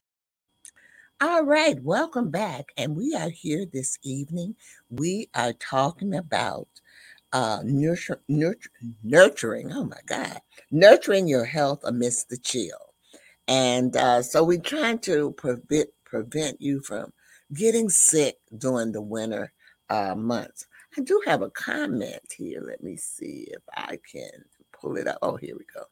All 1.26 1.46
right, 1.46 1.82
welcome 1.82 2.32
back. 2.32 2.74
And 2.76 2.98
we 2.98 3.16
are 3.16 3.30
here 3.30 3.66
this 3.66 3.98
evening. 4.04 4.58
We 4.90 5.30
are 5.34 5.54
talking 5.54 6.16
about 6.16 6.68
uh, 7.32 7.60
nurture, 7.64 8.22
nurture, 8.28 8.70
nurturing, 9.02 9.72
oh 9.72 9.86
my 9.86 10.02
God, 10.06 10.42
nurturing 10.70 11.30
your 11.30 11.46
health 11.46 11.80
amidst 11.86 12.28
the 12.28 12.36
chill. 12.36 12.94
And 13.48 13.96
uh, 13.96 14.22
so 14.22 14.44
we're 14.44 14.60
trying 14.60 15.00
to 15.00 15.32
prevent, 15.32 15.92
prevent 16.04 16.62
you 16.62 16.82
from 16.82 17.14
getting 17.54 17.88
sick 17.88 18.36
during 18.58 18.92
the 18.92 19.02
winter 19.02 19.54
uh, 19.90 20.16
months. 20.16 20.68
I 20.98 21.04
do 21.04 21.22
have 21.26 21.42
a 21.42 21.52
comment 21.52 22.34
here. 22.36 22.62
Let 22.62 22.84
me 22.84 22.98
see 22.98 23.48
if 23.50 23.62
I 23.74 23.98
can 24.12 24.44
pull 24.74 24.98
it 24.98 25.08
up. 25.08 25.20
Oh, 25.22 25.38
here 25.38 25.56
we 25.58 25.64
go. 25.74 25.84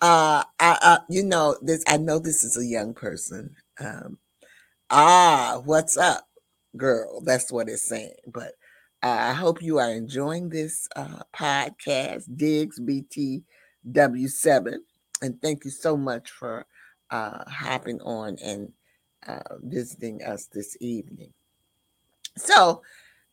Uh, 0.00 0.44
I, 0.58 0.78
uh, 0.80 0.98
you 1.10 1.24
know, 1.24 1.58
this. 1.60 1.84
I 1.86 1.98
know 1.98 2.18
this 2.18 2.42
is 2.42 2.56
a 2.56 2.64
young 2.64 2.94
person, 2.94 3.54
um, 3.80 4.18
Ah, 4.90 5.60
what's 5.64 5.96
up, 5.96 6.28
girl? 6.76 7.20
That's 7.22 7.50
what 7.52 7.68
it's 7.68 7.88
saying. 7.88 8.14
But 8.26 8.52
uh, 9.02 9.18
I 9.30 9.32
hope 9.32 9.62
you 9.62 9.78
are 9.78 9.90
enjoying 9.90 10.48
this 10.48 10.88
uh, 10.96 11.22
podcast, 11.34 12.24
Diggs 12.36 12.78
BTW7. 12.78 14.78
And 15.22 15.40
thank 15.42 15.64
you 15.64 15.70
so 15.70 15.96
much 15.96 16.30
for 16.30 16.66
uh, 17.10 17.44
hopping 17.48 18.00
on 18.02 18.36
and 18.44 18.72
uh, 19.26 19.56
visiting 19.62 20.22
us 20.22 20.46
this 20.52 20.76
evening. 20.80 21.32
So, 22.36 22.82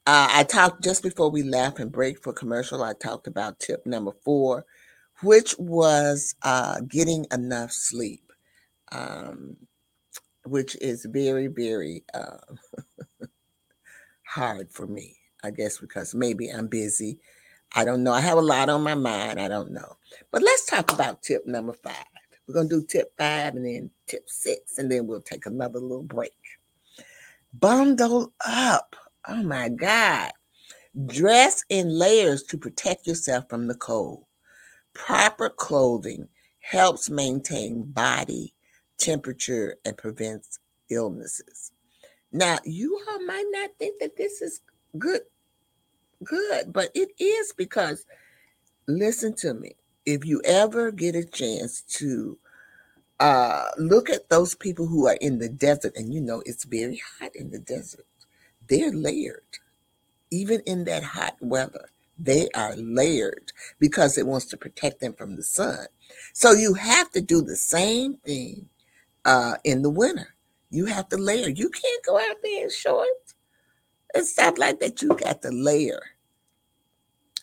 uh, 0.07 0.27
I 0.31 0.43
talked 0.43 0.83
just 0.83 1.03
before 1.03 1.29
we 1.31 1.43
left 1.43 1.79
and 1.79 1.91
break 1.91 2.21
for 2.23 2.33
commercial. 2.33 2.83
I 2.83 2.93
talked 2.93 3.27
about 3.27 3.59
tip 3.59 3.85
number 3.85 4.11
four, 4.25 4.65
which 5.23 5.55
was 5.59 6.35
uh, 6.43 6.81
getting 6.81 7.25
enough 7.31 7.71
sleep. 7.71 8.31
Um, 8.91 9.57
which 10.45 10.75
is 10.82 11.06
very, 11.10 11.47
very 11.47 12.03
uh, 12.13 12.38
hard 14.23 14.71
for 14.71 14.88
me, 14.88 15.17
I 15.43 15.51
guess, 15.51 15.77
because 15.77 16.13
maybe 16.13 16.49
I'm 16.49 16.67
busy. 16.67 17.19
I 17.75 17.86
don't 17.86 18.03
know. 18.03 18.13
I 18.13 18.21
have 18.21 18.38
a 18.38 18.41
lot 18.41 18.69
on 18.69 18.84
my 18.84 18.95
mind. 18.95 19.39
I 19.39 19.47
don't 19.47 19.71
know. 19.71 19.97
But 20.32 20.43
let's 20.43 20.65
talk 20.65 20.91
about 20.91 21.23
tip 21.23 21.45
number 21.45 21.73
five. 21.73 22.06
We're 22.47 22.56
going 22.56 22.69
to 22.69 22.82
do 22.82 22.86
tip 22.86 23.13
five 23.17 23.56
and 23.56 23.65
then 23.65 23.89
tip 24.08 24.29
six, 24.29 24.77
and 24.77 24.91
then 24.91 25.08
we'll 25.08 25.21
take 25.21 25.45
another 25.45 25.79
little 25.79 26.03
break. 26.03 26.32
Bundle 27.53 28.34
up. 28.45 28.95
Oh 29.27 29.43
my 29.43 29.69
God. 29.69 30.32
Dress 31.06 31.63
in 31.69 31.89
layers 31.89 32.43
to 32.43 32.58
protect 32.58 33.08
yourself 33.08 33.45
from 33.49 33.67
the 33.67 33.75
cold. 33.75 34.25
Proper 34.93 35.49
clothing 35.49 36.27
helps 36.60 37.10
maintain 37.10 37.84
body 37.84 38.53
temperature 38.97 39.77
and 39.86 39.97
prevents 39.97 40.60
illnesses. 40.89 41.71
Now, 42.32 42.58
you 42.65 42.99
all 43.10 43.23
might 43.25 43.45
not 43.51 43.71
think 43.77 43.99
that 43.99 44.17
this 44.17 44.41
is 44.41 44.62
good, 44.97 45.21
good, 46.23 46.73
but 46.73 46.89
it 46.95 47.10
is 47.19 47.53
because 47.56 48.06
listen 48.88 49.36
to 49.38 49.53
me. 49.53 49.75
If 50.06 50.25
you 50.25 50.41
ever 50.43 50.91
get 50.91 51.15
a 51.15 51.23
chance 51.23 51.82
to 51.99 52.38
uh, 53.19 53.65
look 53.77 54.10
at 54.10 54.29
those 54.29 54.56
people 54.56 54.88
who 54.88 55.08
are 55.08 55.17
in 55.21 55.39
the 55.39 55.49
desert, 55.49 55.93
and 55.95 56.13
you 56.13 56.21
know 56.21 56.41
it's 56.45 56.65
very 56.65 57.01
hot 57.19 57.36
in 57.36 57.51
the 57.51 57.60
desert, 57.60 58.06
they're 58.67 58.91
layered. 58.91 59.43
Even 60.32 60.62
in 60.65 60.86
that 60.86 61.03
hot 61.03 61.36
weather, 61.39 61.89
they 62.17 62.49
are 62.56 62.75
layered 62.75 63.51
because 63.79 64.17
it 64.17 64.27
wants 64.27 64.45
to 64.47 64.58
protect 64.58 64.99
them 64.99 65.13
from 65.13 65.36
the 65.36 65.43
sun. 65.43 65.86
So 66.34 66.51
you 66.51 66.73
have 66.73 67.12
to 67.12 67.21
do 67.21 67.41
the 67.41 67.56
same 67.56 68.15
thing 68.17 68.69
uh, 69.25 69.55
in 69.63 69.81
the 69.81 69.89
winter. 69.89 70.36
You 70.69 70.86
have 70.86 71.09
to 71.09 71.17
layer. 71.17 71.49
You 71.49 71.69
can't 71.69 72.05
go 72.05 72.17
out 72.17 72.38
there 72.43 72.63
in 72.63 72.71
shorts 72.71 73.36
and 74.13 74.25
stuff 74.25 74.57
like 74.57 74.79
that. 74.79 75.01
You 75.01 75.09
got 75.09 75.41
to 75.43 75.49
layer. 75.51 76.01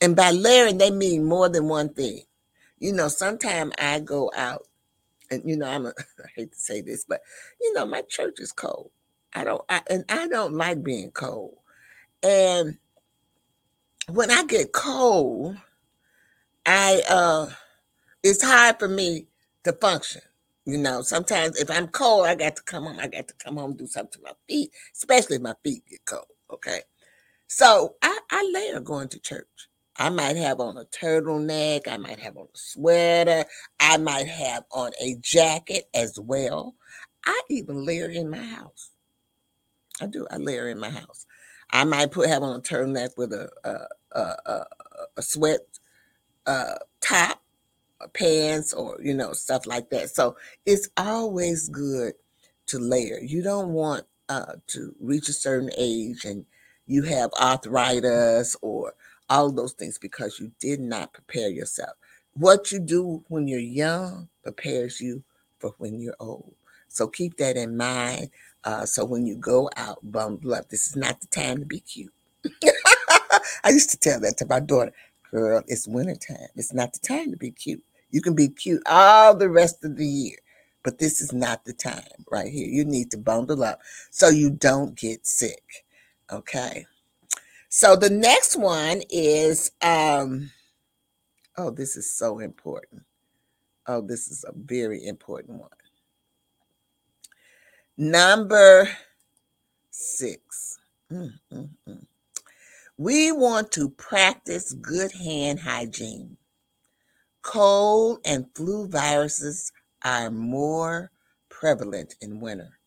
And 0.00 0.16
by 0.16 0.30
layering, 0.30 0.78
they 0.78 0.90
mean 0.90 1.24
more 1.24 1.48
than 1.48 1.68
one 1.68 1.90
thing. 1.90 2.22
You 2.78 2.92
know, 2.92 3.08
sometimes 3.08 3.72
I 3.78 4.00
go 4.00 4.30
out, 4.34 4.66
and 5.30 5.42
you 5.44 5.56
know, 5.56 5.66
I'm 5.66 5.86
a, 5.86 5.90
I 6.24 6.28
hate 6.34 6.52
to 6.52 6.58
say 6.58 6.80
this, 6.80 7.04
but 7.04 7.20
you 7.60 7.72
know, 7.74 7.86
my 7.86 8.02
church 8.02 8.36
is 8.38 8.52
cold. 8.52 8.90
I 9.34 9.44
don't, 9.44 9.62
I, 9.68 9.82
and 9.90 10.04
I 10.08 10.26
don't 10.28 10.54
like 10.54 10.82
being 10.82 11.10
cold. 11.10 11.58
And 12.22 12.78
when 14.08 14.30
I 14.30 14.44
get 14.44 14.72
cold, 14.72 15.56
I 16.66 17.02
uh, 17.08 17.50
it's 18.22 18.42
hard 18.42 18.78
for 18.78 18.88
me 18.88 19.26
to 19.64 19.72
function. 19.74 20.22
You 20.66 20.78
know, 20.78 21.02
sometimes 21.02 21.58
if 21.58 21.70
I'm 21.70 21.88
cold, 21.88 22.26
I 22.26 22.34
got 22.34 22.56
to 22.56 22.62
come 22.62 22.84
home. 22.84 22.98
I 23.00 23.08
got 23.08 23.28
to 23.28 23.34
come 23.42 23.56
home 23.56 23.76
do 23.76 23.86
something 23.86 24.20
to 24.20 24.22
my 24.22 24.32
feet, 24.48 24.70
especially 24.94 25.36
if 25.36 25.42
my 25.42 25.54
feet 25.64 25.82
get 25.88 26.04
cold. 26.06 26.26
Okay. 26.52 26.80
So 27.48 27.96
I, 28.02 28.18
I 28.30 28.50
later 28.52 28.80
going 28.80 29.08
to 29.08 29.20
church. 29.20 29.46
I 29.96 30.08
might 30.10 30.36
have 30.36 30.60
on 30.60 30.76
a 30.76 30.84
turtleneck. 30.86 31.88
I 31.88 31.96
might 31.96 32.20
have 32.20 32.36
on 32.36 32.46
a 32.46 32.58
sweater. 32.58 33.44
I 33.80 33.96
might 33.98 34.28
have 34.28 34.64
on 34.70 34.92
a 35.00 35.16
jacket 35.20 35.84
as 35.94 36.18
well. 36.18 36.74
I 37.26 37.40
even 37.50 37.84
layer 37.84 38.08
in 38.08 38.30
my 38.30 38.42
house. 38.42 38.90
I 40.00 40.06
do. 40.06 40.26
I 40.30 40.36
layer 40.36 40.68
in 40.68 40.78
my 40.78 40.90
house. 40.90 41.26
I 41.70 41.84
might 41.84 42.12
put 42.12 42.28
have 42.28 42.42
on 42.42 42.56
a 42.56 42.60
turtleneck 42.60 43.10
with 43.16 43.32
a 43.32 43.50
a, 43.64 44.18
a, 44.18 44.20
a, 44.20 44.64
a 45.16 45.22
sweat 45.22 45.60
uh, 46.46 46.76
top 47.00 47.42
pants 48.08 48.72
or 48.72 48.98
you 49.02 49.14
know 49.14 49.32
stuff 49.32 49.66
like 49.66 49.90
that 49.90 50.10
so 50.10 50.36
it's 50.66 50.88
always 50.96 51.68
good 51.68 52.14
to 52.70 52.78
layer. 52.78 53.18
You 53.20 53.42
don't 53.42 53.70
want 53.70 54.04
uh, 54.28 54.54
to 54.68 54.94
reach 55.00 55.28
a 55.28 55.32
certain 55.32 55.70
age 55.76 56.24
and 56.24 56.46
you 56.86 57.02
have 57.02 57.30
arthritis 57.40 58.56
or 58.62 58.94
all 59.28 59.50
those 59.50 59.72
things 59.72 59.98
because 59.98 60.38
you 60.38 60.52
did 60.60 60.80
not 60.80 61.12
prepare 61.12 61.48
yourself. 61.48 61.96
What 62.34 62.70
you 62.70 62.78
do 62.78 63.24
when 63.28 63.48
you're 63.48 63.58
young 63.58 64.28
prepares 64.44 65.00
you 65.00 65.24
for 65.58 65.74
when 65.78 65.98
you're 66.00 66.14
old. 66.20 66.54
So 66.86 67.08
keep 67.08 67.36
that 67.38 67.56
in 67.56 67.76
mind. 67.76 68.30
Uh, 68.62 68.86
so 68.86 69.04
when 69.04 69.26
you 69.26 69.34
go 69.34 69.68
out, 69.76 69.98
bundle 70.04 70.54
up. 70.54 70.68
This 70.68 70.86
is 70.86 70.94
not 70.94 71.20
the 71.20 71.26
time 71.26 71.58
to 71.58 71.64
be 71.64 71.80
cute. 71.80 72.12
I 73.64 73.70
used 73.70 73.90
to 73.90 73.98
tell 73.98 74.20
that 74.20 74.36
to 74.38 74.46
my 74.46 74.60
daughter, 74.60 74.92
girl, 75.32 75.62
it's 75.66 75.88
wintertime. 75.88 76.48
It's 76.54 76.72
not 76.72 76.92
the 76.92 77.00
time 77.00 77.32
to 77.32 77.36
be 77.36 77.50
cute. 77.50 77.82
You 78.10 78.22
can 78.22 78.34
be 78.34 78.48
cute 78.48 78.82
all 78.86 79.34
the 79.34 79.48
rest 79.48 79.84
of 79.84 79.96
the 79.96 80.06
year, 80.06 80.38
but 80.82 80.98
this 80.98 81.20
is 81.20 81.32
not 81.32 81.64
the 81.64 81.72
time 81.72 82.24
right 82.30 82.50
here. 82.50 82.66
You 82.68 82.84
need 82.84 83.10
to 83.12 83.18
bundle 83.18 83.62
up 83.62 83.80
so 84.10 84.28
you 84.28 84.50
don't 84.50 84.94
get 84.94 85.26
sick. 85.26 85.84
Okay. 86.30 86.86
So 87.68 87.96
the 87.96 88.10
next 88.10 88.56
one 88.56 89.02
is 89.10 89.70
um 89.82 90.50
oh, 91.56 91.70
this 91.70 91.96
is 91.96 92.12
so 92.12 92.38
important. 92.40 93.02
Oh, 93.86 94.00
this 94.00 94.28
is 94.28 94.44
a 94.44 94.52
very 94.54 95.06
important 95.06 95.60
one. 95.60 95.70
Number 97.96 98.88
six. 99.90 100.78
Mm, 101.12 101.32
mm, 101.52 101.68
mm. 101.88 102.06
We 102.96 103.32
want 103.32 103.72
to 103.72 103.90
practice 103.90 104.72
good 104.74 105.12
hand 105.12 105.60
hygiene. 105.60 106.36
Cold 107.42 108.20
and 108.24 108.46
flu 108.54 108.86
viruses 108.86 109.72
are 110.04 110.30
more 110.30 111.10
prevalent 111.48 112.14
in 112.20 112.40
winter. 112.40 112.78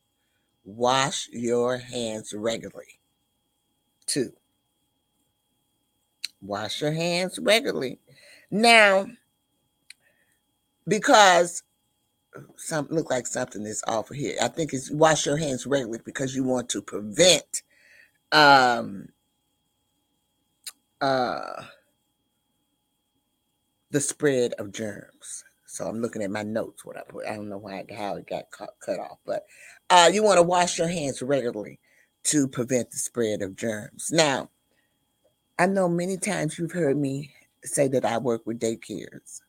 Wash 0.63 1.27
your 1.31 1.77
hands 1.77 2.33
regularly. 2.35 2.99
Two, 4.05 4.33
wash 6.41 6.81
your 6.81 6.93
hands 6.93 7.39
regularly. 7.39 7.99
Now, 8.51 9.07
because 10.87 11.63
some 12.55 12.87
look 12.89 13.09
like 13.09 13.27
something 13.27 13.63
is 13.65 13.83
off 13.87 14.09
here. 14.09 14.37
I 14.41 14.47
think 14.47 14.73
it's 14.73 14.91
wash 14.91 15.25
your 15.25 15.37
hands 15.37 15.65
regularly 15.65 16.01
because 16.03 16.35
you 16.35 16.43
want 16.43 16.69
to 16.69 16.81
prevent 16.81 17.63
um 18.31 19.09
uh 21.01 21.63
the 23.93 24.01
spread 24.01 24.53
of 24.53 24.73
germs. 24.73 25.45
So 25.67 25.85
I'm 25.85 26.01
looking 26.01 26.23
at 26.23 26.31
my 26.31 26.43
notes, 26.43 26.83
what 26.83 26.97
I 26.97 27.03
put. 27.07 27.25
I 27.27 27.35
don't 27.35 27.47
know 27.49 27.59
why 27.59 27.85
how 27.95 28.15
it 28.15 28.27
got 28.27 28.51
cut, 28.51 28.75
cut 28.83 28.99
off, 28.99 29.19
but 29.25 29.45
uh, 29.89 30.09
you 30.11 30.23
want 30.23 30.37
to 30.37 30.43
wash 30.43 30.77
your 30.77 30.87
hands 30.87 31.21
regularly 31.21 31.79
to 32.25 32.47
prevent 32.47 32.91
the 32.91 32.97
spread 32.97 33.41
of 33.41 33.55
germs. 33.55 34.09
Now, 34.11 34.49
I 35.59 35.67
know 35.67 35.87
many 35.87 36.17
times 36.17 36.57
you've 36.57 36.71
heard 36.71 36.97
me 36.97 37.33
say 37.63 37.87
that 37.89 38.03
I 38.03 38.17
work 38.17 38.41
with 38.45 38.59
daycares, 38.59 39.41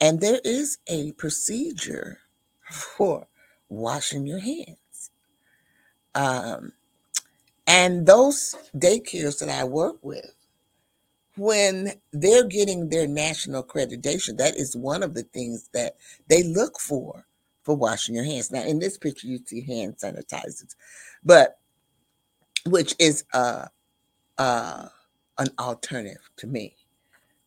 and 0.00 0.20
there 0.20 0.40
is 0.44 0.78
a 0.86 1.12
procedure 1.12 2.18
for 2.70 3.26
washing 3.68 4.26
your 4.26 4.40
hands. 4.40 5.10
Um, 6.14 6.72
and 7.66 8.06
those 8.06 8.54
daycares 8.76 9.38
that 9.40 9.48
I 9.48 9.64
work 9.64 9.96
with, 10.02 10.34
when 11.36 11.92
they're 12.12 12.46
getting 12.46 12.88
their 12.88 13.06
national 13.06 13.64
accreditation, 13.64 14.36
that 14.38 14.56
is 14.56 14.76
one 14.76 15.02
of 15.02 15.14
the 15.14 15.22
things 15.22 15.70
that 15.72 15.96
they 16.28 16.42
look 16.42 16.78
for 16.78 17.26
for 17.62 17.74
washing 17.74 18.14
your 18.14 18.24
hands. 18.24 18.50
Now, 18.50 18.62
in 18.64 18.78
this 18.78 18.98
picture, 18.98 19.26
you 19.26 19.38
see 19.44 19.62
hand 19.62 19.96
sanitizers, 19.96 20.74
but 21.24 21.58
which 22.66 22.94
is 22.98 23.24
uh, 23.32 23.66
uh, 24.38 24.88
an 25.38 25.48
alternative 25.58 26.30
to 26.38 26.46
me. 26.46 26.74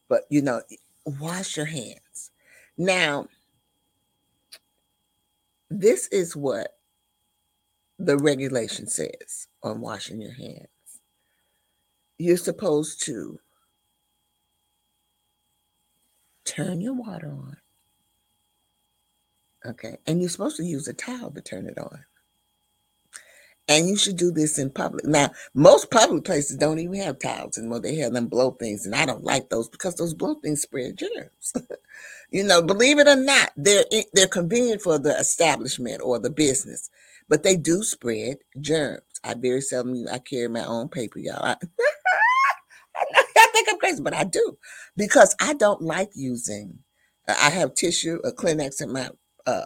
But 0.10 0.24
you 0.30 0.42
know, 0.42 0.62
wash 1.06 1.58
your 1.58 1.66
hands. 1.66 2.32
Now, 2.78 3.28
this 5.70 6.08
is 6.08 6.36
what 6.36 6.78
the 8.00 8.18
regulation 8.18 8.88
says 8.88 9.48
on 9.62 9.82
washing 9.82 10.22
your 10.22 10.34
hands. 10.34 10.68
You're 12.18 12.38
supposed 12.38 13.04
to 13.06 13.40
turn 16.46 16.82
your 16.82 16.94
water 16.94 17.30
on. 17.30 17.58
Okay. 19.66 19.98
And 20.06 20.20
you're 20.20 20.30
supposed 20.30 20.58
to 20.58 20.64
use 20.64 20.88
a 20.88 20.94
towel 20.94 21.32
to 21.32 21.42
turn 21.42 21.68
it 21.68 21.78
on. 21.78 22.06
And 23.70 23.88
you 23.88 23.96
should 23.96 24.18
do 24.18 24.30
this 24.30 24.60
in 24.60 24.70
public. 24.72 25.06
Now, 25.06 25.32
most 25.54 25.90
public 25.90 26.26
places 26.26 26.58
don't 26.58 26.80
even 26.80 26.96
have 26.96 27.18
towels 27.20 27.58
anymore. 27.58 27.80
They 27.80 27.96
have 27.96 28.12
them 28.12 28.28
blow 28.28 28.52
things, 28.52 28.86
and 28.86 28.94
I 28.94 29.06
don't 29.06 29.24
like 29.24 29.50
those 29.50 29.70
because 29.70 29.96
those 29.96 30.14
blow 30.14 30.36
things 30.36 30.62
spread 30.62 30.98
germs. 30.98 31.54
you 32.30 32.44
know, 32.44 32.62
believe 32.62 33.00
it 33.00 33.08
or 33.08 33.16
not, 33.16 33.52
they're 33.56 33.86
they're 34.14 34.28
convenient 34.28 34.82
for 34.82 35.00
the 35.00 35.18
establishment 35.18 36.02
or 36.04 36.20
the 36.20 36.30
business, 36.30 36.90
but 37.30 37.44
they 37.44 37.56
do 37.56 37.84
spread 37.84 38.40
germs. 38.60 39.02
I 39.24 39.34
very 39.36 39.62
seldom 39.62 40.08
I 40.12 40.20
carry 40.20 40.50
my 40.50 40.66
own 40.66 40.90
paper, 40.90 41.20
y'all. 41.20 41.42
I, 41.42 41.56
think 43.54 43.70
I'm 43.72 43.80
crazy, 43.80 44.02
but 44.02 44.16
I 44.16 44.26
do 44.26 44.58
because 44.98 45.36
I 45.42 45.54
don't 45.54 45.82
like 45.82 46.12
using. 46.16 46.80
I 47.28 47.50
have 47.52 47.76
tissue, 47.76 48.20
a 48.24 48.32
Kleenex 48.32 48.82
in 48.82 48.92
my 48.92 49.10
uh, 49.48 49.66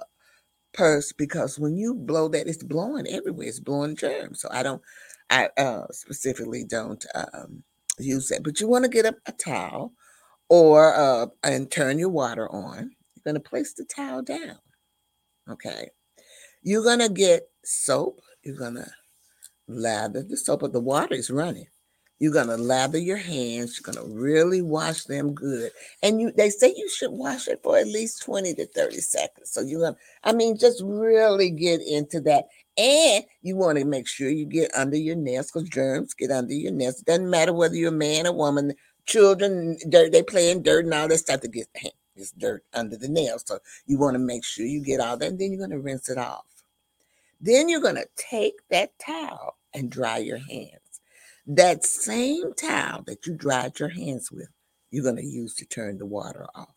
purse 0.74 1.12
because 1.12 1.58
when 1.60 1.76
you 1.76 1.96
blow 1.96 2.28
that, 2.30 2.48
it's 2.48 2.64
blowing 2.64 3.08
everywhere. 3.08 3.48
It's 3.48 3.60
blowing 3.60 3.96
germs. 3.96 4.42
So 4.42 4.50
I 4.52 4.64
don't, 4.64 4.82
I 5.30 5.50
uh, 5.58 5.88
specifically 5.92 6.64
don't 6.64 7.06
um, 7.16 7.64
use 8.00 8.30
that. 8.30 8.44
But 8.44 8.62
you 8.62 8.68
want 8.68 8.86
to 8.86 8.90
get 8.90 9.06
a, 9.06 9.16
a 9.26 9.32
towel 9.32 9.94
or 10.50 10.96
uh, 10.96 11.28
and 11.44 11.72
turn 11.72 12.00
your 12.00 12.10
water 12.10 12.50
on. 12.50 12.92
You're 13.16 13.34
going 13.34 13.42
to 13.42 13.50
place 13.50 13.74
the 13.74 13.86
towel 13.86 14.22
down. 14.22 14.60
Okay. 15.50 15.90
You're 16.62 16.84
going 16.84 17.00
to 17.00 17.10
get 17.10 17.50
soap. 17.64 18.22
You're 18.44 18.58
going 18.58 18.76
to 18.76 18.90
lather 19.68 20.24
the 20.24 20.38
soap, 20.38 20.62
but 20.62 20.74
the 20.74 20.80
water 20.80 21.16
is 21.16 21.30
running. 21.32 21.68
You're 22.20 22.34
gonna 22.34 22.58
lather 22.58 22.98
your 22.98 23.18
hands. 23.18 23.80
You're 23.80 23.94
gonna 23.94 24.08
really 24.08 24.62
wash 24.62 25.04
them 25.06 25.34
good. 25.34 25.72
And 26.02 26.20
you 26.20 26.32
they 26.32 26.50
say 26.50 26.74
you 26.76 26.90
should 26.90 27.12
wash 27.12 27.48
it 27.48 27.62
for 27.64 27.78
at 27.78 27.88
least 27.88 28.24
20 28.24 28.56
to 28.56 28.66
30 28.66 28.98
seconds. 28.98 29.52
So 29.52 29.62
you're 29.62 29.82
gonna, 29.82 29.98
I 30.24 30.34
mean, 30.34 30.58
just 30.58 30.82
really 30.84 31.52
get 31.52 31.82
into 31.82 32.20
that. 32.22 32.46
And 32.78 33.24
you 33.42 33.56
want 33.56 33.78
to 33.80 33.86
make 33.86 34.08
sure 34.08 34.30
you 34.30 34.46
get 34.46 34.72
under 34.76 34.98
your 34.98 35.16
nails 35.16 35.52
because 35.52 35.70
germs 35.70 36.14
get 36.14 36.32
under 36.32 36.54
your 36.54 36.72
nails. 36.72 37.00
It 37.00 37.06
doesn't 37.06 37.30
matter 37.30 37.54
whether 37.54 37.76
you're 37.76 37.90
a 37.90 37.92
man 37.92 38.28
or 38.28 38.34
woman, 38.34 38.74
children, 39.06 39.78
dirt, 39.90 40.12
they 40.12 40.22
play 40.24 40.52
in 40.52 40.62
dirt 40.62 40.86
and 40.86 40.94
all 40.94 41.08
that 41.08 41.18
stuff 41.18 41.42
to 41.42 41.48
get 41.48 41.68
this 42.16 42.32
dirt 42.32 42.64
under 42.74 42.98
the 42.98 43.08
nails. 43.08 43.44
So 43.46 43.60
you 43.88 43.98
want 43.98 44.16
to 44.16 44.20
make 44.20 44.44
sure 44.44 44.66
you 44.66 44.84
get 44.84 45.00
all 45.00 45.18
that, 45.18 45.28
and 45.28 45.40
then 45.40 45.52
you're 45.52 45.62
gonna 45.62 45.80
rinse 45.80 46.10
it 46.10 46.18
off. 46.18 46.46
Then 47.42 47.70
you're 47.70 47.82
gonna 47.82 48.06
take 48.16 48.56
that 48.70 48.98
towel 49.00 49.58
and 49.74 49.90
dry 49.92 50.18
your 50.18 50.40
hands. 50.40 50.77
That 51.48 51.86
same 51.86 52.54
towel 52.54 53.04
that 53.08 53.26
you 53.26 53.36
dried 53.36 53.80
your 53.80 53.90
hands 53.90 54.32
with, 54.32 54.50
you're 54.92 55.04
going 55.04 55.16
to 55.18 55.26
use 55.26 55.56
to 55.56 55.66
turn 55.66 55.98
the 55.98 56.06
water 56.06 56.46
off. 56.56 56.76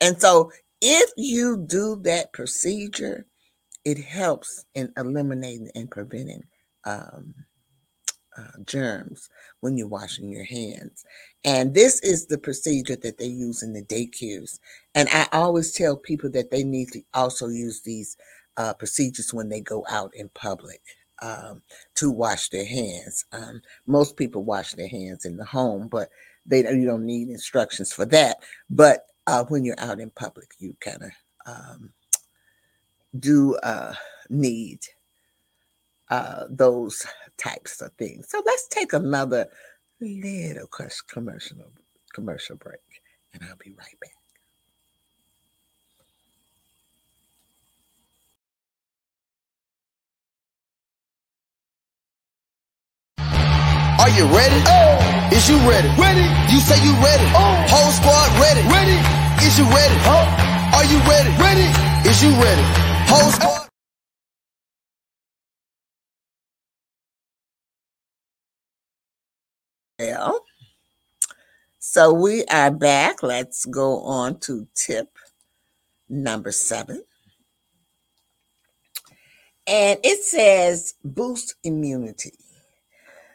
And 0.00 0.20
so, 0.20 0.50
if 0.80 1.10
you 1.16 1.64
do 1.68 1.96
that 2.02 2.32
procedure, 2.32 3.26
it 3.84 3.98
helps 3.98 4.64
in 4.74 4.92
eliminating 4.96 5.70
and 5.74 5.90
preventing 5.90 6.42
um, 6.84 7.34
uh, 8.36 8.58
germs 8.66 9.28
when 9.60 9.76
you're 9.76 9.88
washing 9.88 10.30
your 10.30 10.44
hands. 10.44 11.04
And 11.44 11.74
this 11.74 12.00
is 12.00 12.26
the 12.26 12.38
procedure 12.38 12.96
that 12.96 13.18
they 13.18 13.26
use 13.26 13.62
in 13.62 13.72
the 13.72 13.82
daycares. 13.82 14.58
And 14.94 15.08
I 15.10 15.28
always 15.32 15.72
tell 15.72 15.96
people 15.96 16.30
that 16.30 16.50
they 16.50 16.64
need 16.64 16.88
to 16.92 17.02
also 17.14 17.48
use 17.48 17.82
these 17.82 18.16
uh, 18.56 18.74
procedures 18.74 19.32
when 19.34 19.48
they 19.48 19.60
go 19.60 19.84
out 19.88 20.14
in 20.14 20.28
public 20.34 20.80
um, 21.22 21.62
to 21.94 22.10
wash 22.10 22.48
their 22.50 22.66
hands. 22.66 23.24
Um, 23.32 23.62
most 23.86 24.16
people 24.16 24.44
wash 24.44 24.72
their 24.72 24.88
hands 24.88 25.24
in 25.24 25.36
the 25.36 25.44
home, 25.44 25.88
but 25.88 26.10
they 26.44 26.58
you 26.58 26.84
don't 26.84 27.06
need 27.06 27.28
instructions 27.28 27.92
for 27.92 28.04
that. 28.06 28.38
But 28.68 29.06
uh, 29.26 29.44
when 29.44 29.64
you're 29.64 29.78
out 29.78 30.00
in 30.00 30.10
public, 30.10 30.50
you 30.58 30.76
kind 30.80 31.02
of 31.04 31.10
um, 31.46 31.92
do 33.18 33.54
uh, 33.62 33.94
need 34.28 34.80
uh, 36.10 36.44
those 36.50 37.06
types 37.38 37.80
of 37.80 37.92
things. 37.94 38.28
So 38.28 38.42
let's 38.44 38.68
take 38.68 38.92
another 38.92 39.46
little 40.00 40.68
commercial 41.08 41.58
commercial 42.12 42.56
break, 42.56 42.80
and 43.32 43.44
I'll 43.48 43.56
be 43.56 43.74
right 43.78 44.00
back. 44.00 44.21
Are 54.02 54.10
you 54.10 54.26
ready? 54.26 54.60
Oh. 54.66 55.30
Is 55.32 55.48
you 55.48 55.58
ready? 55.58 55.86
Ready. 55.96 56.26
You 56.52 56.58
say 56.58 56.74
you 56.84 56.92
ready. 56.94 57.24
Oh. 57.38 57.64
Whole 57.70 57.92
squad 57.92 58.30
ready. 58.42 58.62
Ready. 58.66 58.98
Is 59.46 59.56
you 59.56 59.64
ready? 59.64 59.94
Oh. 60.02 60.74
Are 60.74 60.84
you 60.86 60.98
ready? 61.08 61.30
Ready. 61.40 62.10
Is 62.10 62.20
you 62.20 62.30
ready? 62.30 62.62
Whole 63.06 63.30
squad. 63.30 63.68
Well, 70.00 70.44
so 71.78 72.12
we 72.12 72.44
are 72.46 72.72
back. 72.72 73.22
Let's 73.22 73.66
go 73.66 74.00
on 74.00 74.40
to 74.40 74.66
tip 74.74 75.16
number 76.08 76.50
seven. 76.50 77.04
And 79.68 80.00
it 80.02 80.24
says 80.24 80.94
boost 81.04 81.54
immunity. 81.62 82.32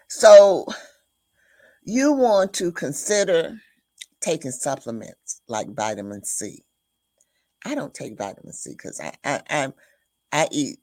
So 0.07 0.65
you 1.83 2.13
want 2.13 2.53
to 2.55 2.71
consider 2.71 3.59
taking 4.21 4.51
supplements 4.51 5.41
like 5.47 5.73
vitamin 5.75 6.23
C. 6.23 6.63
I 7.65 7.75
don't 7.75 7.93
take 7.93 8.17
vitamin 8.17 8.53
C 8.53 8.71
because 8.71 8.99
I, 9.01 9.13
I 9.23 9.41
I 9.49 9.73
I 10.31 10.47
eat 10.51 10.79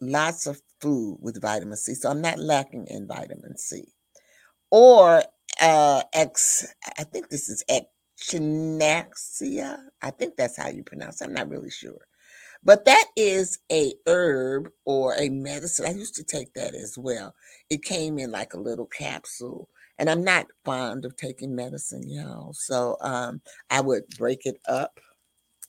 lots 0.00 0.46
of 0.46 0.60
food 0.80 1.18
with 1.20 1.40
vitamin 1.42 1.76
C, 1.76 1.94
so 1.94 2.10
I'm 2.10 2.20
not 2.22 2.38
lacking 2.38 2.86
in 2.88 3.06
vitamin 3.06 3.56
C. 3.58 3.84
Or 4.70 5.22
uh 5.60 6.02
ex 6.12 6.66
I 6.98 7.04
think 7.04 7.28
this 7.30 7.48
is 7.48 7.64
echinacea. 7.70 9.78
I 10.02 10.10
think 10.10 10.36
that's 10.36 10.56
how 10.56 10.68
you 10.68 10.82
pronounce 10.84 11.20
it. 11.20 11.24
I'm 11.26 11.34
not 11.34 11.48
really 11.50 11.70
sure. 11.70 11.98
But 12.66 12.86
that 12.86 13.06
is 13.16 13.60
a 13.72 13.94
herb 14.08 14.70
or 14.86 15.16
a 15.18 15.30
medicine. 15.30 15.86
I 15.86 15.92
used 15.92 16.16
to 16.16 16.24
take 16.24 16.54
that 16.54 16.76
as 16.76 16.96
well. 16.98 17.34
It 17.70 17.84
came 17.84 18.20
in 18.20 18.32
like 18.32 18.54
a 18.54 18.60
little 18.60 18.86
capsule. 18.88 19.70
And 19.98 20.10
I'm 20.10 20.24
not 20.24 20.48
fond 20.66 21.06
of 21.06 21.16
taking 21.16 21.56
medicine, 21.56 22.04
y'all. 22.08 22.54
So 22.54 22.98
um 23.02 23.42
I 23.70 23.82
would 23.82 24.04
break 24.18 24.46
it 24.46 24.58
up 24.68 25.00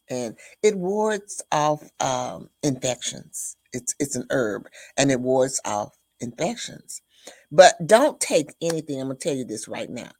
and 0.10 0.38
it 0.64 0.76
wards 0.78 1.44
off 1.52 1.84
um 2.02 2.50
infections. 2.64 3.58
It's 3.74 3.96
it's 4.00 4.16
an 4.16 4.28
herb 4.32 4.68
and 4.98 5.12
it 5.12 5.22
wards 5.22 5.62
off 5.66 5.96
infections. 6.22 7.02
But 7.52 7.76
don't 7.88 8.20
take 8.22 8.52
anything. 8.62 9.02
I'm 9.02 9.08
gonna 9.08 9.20
tell 9.20 9.36
you 9.36 9.46
this 9.46 9.68
right 9.68 9.90
now. 9.90 10.12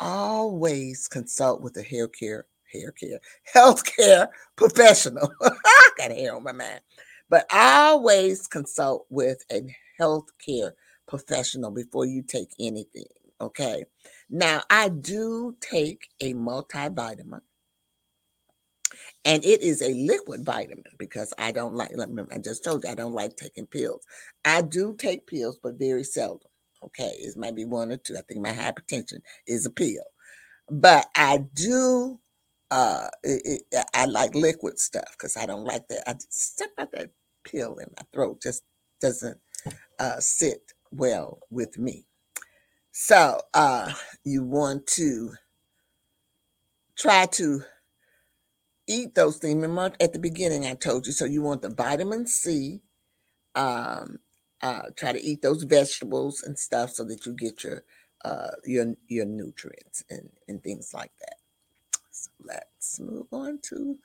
Always 0.00 1.08
consult 1.08 1.62
with 1.62 1.76
a 1.78 1.82
hair 1.82 2.08
care, 2.08 2.46
hair 2.72 2.92
care, 2.92 3.20
healthcare 3.54 4.28
professional. 4.56 5.32
I 5.42 5.90
got 5.98 6.10
hair 6.12 6.34
on 6.34 6.42
my 6.42 6.52
mind. 6.52 6.80
But 7.28 7.46
always 7.52 8.46
consult 8.46 9.06
with 9.08 9.44
a 9.50 9.62
healthcare 10.00 10.72
professional 11.06 11.70
before 11.70 12.04
you 12.04 12.22
take 12.22 12.50
anything. 12.60 13.06
Okay. 13.40 13.84
Now 14.30 14.62
I 14.70 14.88
do 14.88 15.56
take 15.60 16.08
a 16.20 16.34
multivitamin 16.34 17.40
and 19.24 19.44
it 19.44 19.62
is 19.62 19.82
a 19.82 19.94
liquid 19.94 20.44
vitamin 20.44 20.84
because 20.98 21.32
I 21.38 21.52
don't 21.52 21.74
like, 21.74 21.90
I 22.32 22.38
just 22.38 22.64
told 22.64 22.84
you, 22.84 22.90
I 22.90 22.94
don't 22.94 23.12
like 23.12 23.36
taking 23.36 23.66
pills. 23.66 24.04
I 24.44 24.62
do 24.62 24.94
take 24.98 25.26
pills, 25.26 25.58
but 25.62 25.78
very 25.78 26.04
seldom. 26.04 26.48
Okay, 26.84 27.12
it 27.18 27.36
might 27.36 27.54
be 27.54 27.64
one 27.64 27.92
or 27.92 27.96
two. 27.96 28.16
I 28.16 28.22
think 28.22 28.40
my 28.40 28.52
hypertension 28.52 29.20
is 29.46 29.66
a 29.66 29.70
pill, 29.70 30.02
but 30.68 31.06
I 31.14 31.44
do. 31.54 32.18
Uh, 32.72 33.08
it, 33.24 33.64
it, 33.72 33.86
I 33.94 34.06
like 34.06 34.34
liquid 34.34 34.80
stuff 34.80 35.10
because 35.12 35.36
I 35.38 35.46
don't 35.46 35.66
like 35.66 35.88
that. 35.90 36.10
I 36.10 36.16
stuff 36.30 36.70
about 36.78 36.92
that 36.94 37.12
pill 37.44 37.76
in 37.78 37.88
my 37.96 38.04
throat 38.14 38.42
just 38.42 38.64
doesn't 39.02 39.38
uh, 40.00 40.20
sit 40.20 40.72
well 40.92 41.40
with 41.50 41.78
me. 41.78 42.06
So 42.92 43.40
uh, 43.54 43.92
you 44.24 44.44
want 44.44 44.86
to 44.88 45.34
try 46.98 47.26
to 47.26 47.62
eat 48.88 49.14
those 49.14 49.38
things. 49.38 49.56
Remember 49.56 49.94
at 50.00 50.12
the 50.12 50.20
beginning 50.20 50.66
I 50.66 50.74
told 50.74 51.06
you. 51.06 51.12
So 51.12 51.24
you 51.26 51.42
want 51.42 51.62
the 51.62 51.70
vitamin 51.70 52.26
C. 52.26 52.82
Um, 53.54 54.20
uh, 54.62 54.84
try 54.96 55.12
to 55.12 55.22
eat 55.22 55.42
those 55.42 55.64
vegetables 55.64 56.42
and 56.42 56.58
stuff 56.58 56.92
so 56.92 57.04
that 57.04 57.26
you 57.26 57.34
get 57.34 57.64
your 57.64 57.84
uh, 58.24 58.52
your 58.64 58.94
your 59.08 59.26
nutrients 59.26 60.04
and, 60.10 60.30
and 60.48 60.62
things 60.62 60.92
like 60.94 61.12
that. 61.20 61.36
Let's 62.44 63.00
move 63.00 63.26
on 63.32 63.58
to 63.70 63.98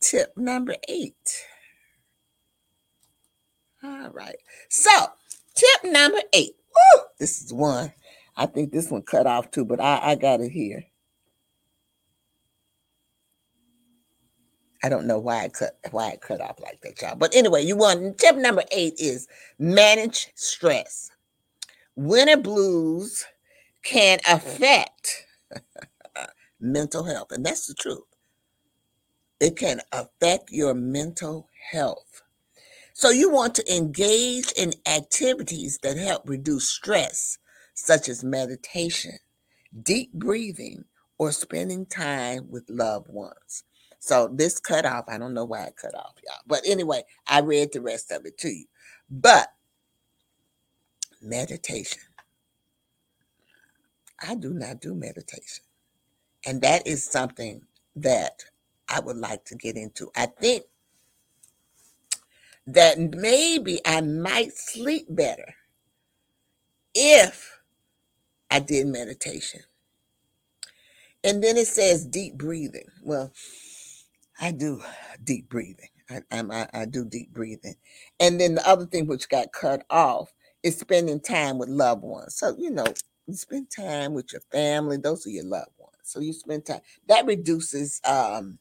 tip 0.00 0.36
number 0.36 0.74
eight. 0.88 1.44
All 3.82 4.10
right. 4.10 4.36
So 4.68 4.90
tip 5.54 5.92
number 5.92 6.20
eight. 6.32 6.52
Woo! 6.74 7.02
This 7.18 7.42
is 7.42 7.52
one. 7.52 7.92
I 8.36 8.46
think 8.46 8.72
this 8.72 8.90
one 8.90 9.02
cut 9.02 9.26
off 9.26 9.50
too, 9.50 9.64
but 9.64 9.80
I, 9.80 10.00
I 10.02 10.14
got 10.14 10.40
it 10.40 10.50
here. 10.50 10.84
I 14.82 14.88
don't 14.88 15.06
know 15.06 15.18
why 15.18 15.44
I 15.44 15.48
cut 15.48 15.76
why 15.90 16.10
I 16.10 16.16
cut 16.16 16.40
off 16.40 16.60
like 16.60 16.80
that, 16.82 17.02
y'all. 17.02 17.16
But 17.16 17.34
anyway, 17.34 17.64
you 17.64 17.76
want 17.76 18.18
tip 18.18 18.36
number 18.36 18.62
eight 18.70 18.94
is 18.98 19.26
manage 19.58 20.28
stress. 20.36 21.10
Winter 21.96 22.36
blues 22.36 23.26
can 23.82 24.20
affect 24.28 25.26
mental 26.60 27.04
health, 27.04 27.32
and 27.32 27.44
that's 27.44 27.66
the 27.66 27.74
truth. 27.74 28.04
It 29.40 29.56
can 29.56 29.80
affect 29.92 30.50
your 30.50 30.74
mental 30.74 31.48
health. 31.70 32.22
So 32.94 33.10
you 33.10 33.30
want 33.30 33.54
to 33.56 33.76
engage 33.76 34.50
in 34.52 34.72
activities 34.86 35.78
that 35.82 35.96
help 35.96 36.28
reduce 36.28 36.68
stress, 36.68 37.38
such 37.74 38.08
as 38.08 38.24
meditation, 38.24 39.18
deep 39.82 40.12
breathing, 40.12 40.84
or 41.18 41.32
spending 41.32 41.86
time 41.86 42.50
with 42.50 42.64
loved 42.68 43.08
ones. 43.08 43.64
So 44.00 44.28
this 44.32 44.58
cut 44.58 44.86
off, 44.86 45.04
I 45.08 45.18
don't 45.18 45.34
know 45.34 45.44
why 45.44 45.64
it 45.64 45.76
cut 45.80 45.94
off, 45.94 46.14
y'all. 46.26 46.42
But 46.46 46.62
anyway, 46.66 47.02
I 47.26 47.40
read 47.40 47.72
the 47.72 47.80
rest 47.80 48.10
of 48.10 48.24
it 48.26 48.38
to 48.38 48.48
you. 48.48 48.66
But 49.10 49.48
meditation. 51.22 52.02
I 54.20 54.34
do 54.34 54.52
not 54.52 54.80
do 54.80 54.94
meditation. 54.94 55.64
And 56.48 56.62
that 56.62 56.86
is 56.86 57.04
something 57.04 57.60
that 57.94 58.44
I 58.88 59.00
would 59.00 59.18
like 59.18 59.44
to 59.46 59.54
get 59.54 59.76
into. 59.76 60.10
I 60.16 60.28
think 60.28 60.64
that 62.66 62.98
maybe 62.98 63.80
I 63.84 64.00
might 64.00 64.52
sleep 64.54 65.04
better 65.10 65.56
if 66.94 67.60
I 68.50 68.60
did 68.60 68.86
meditation. 68.86 69.60
And 71.22 71.44
then 71.44 71.58
it 71.58 71.66
says 71.66 72.06
deep 72.06 72.38
breathing. 72.38 72.88
Well, 73.02 73.30
I 74.40 74.52
do 74.52 74.82
deep 75.22 75.50
breathing. 75.50 75.90
I, 76.08 76.22
I, 76.32 76.66
I 76.72 76.84
do 76.86 77.04
deep 77.04 77.34
breathing. 77.34 77.74
And 78.18 78.40
then 78.40 78.54
the 78.54 78.66
other 78.66 78.86
thing 78.86 79.06
which 79.06 79.28
got 79.28 79.52
cut 79.52 79.84
off 79.90 80.32
is 80.62 80.78
spending 80.78 81.20
time 81.20 81.58
with 81.58 81.68
loved 81.68 82.04
ones. 82.04 82.36
So, 82.36 82.56
you 82.56 82.70
know, 82.70 82.86
you 83.26 83.34
spend 83.34 83.68
time 83.70 84.14
with 84.14 84.32
your 84.32 84.40
family, 84.50 84.96
those 84.96 85.26
are 85.26 85.30
your 85.30 85.44
loved. 85.44 85.77
So 86.08 86.20
you 86.20 86.34
spend 86.34 86.66
time. 86.66 86.82
That 87.08 87.26
reduces 87.26 88.00
um 88.06 88.58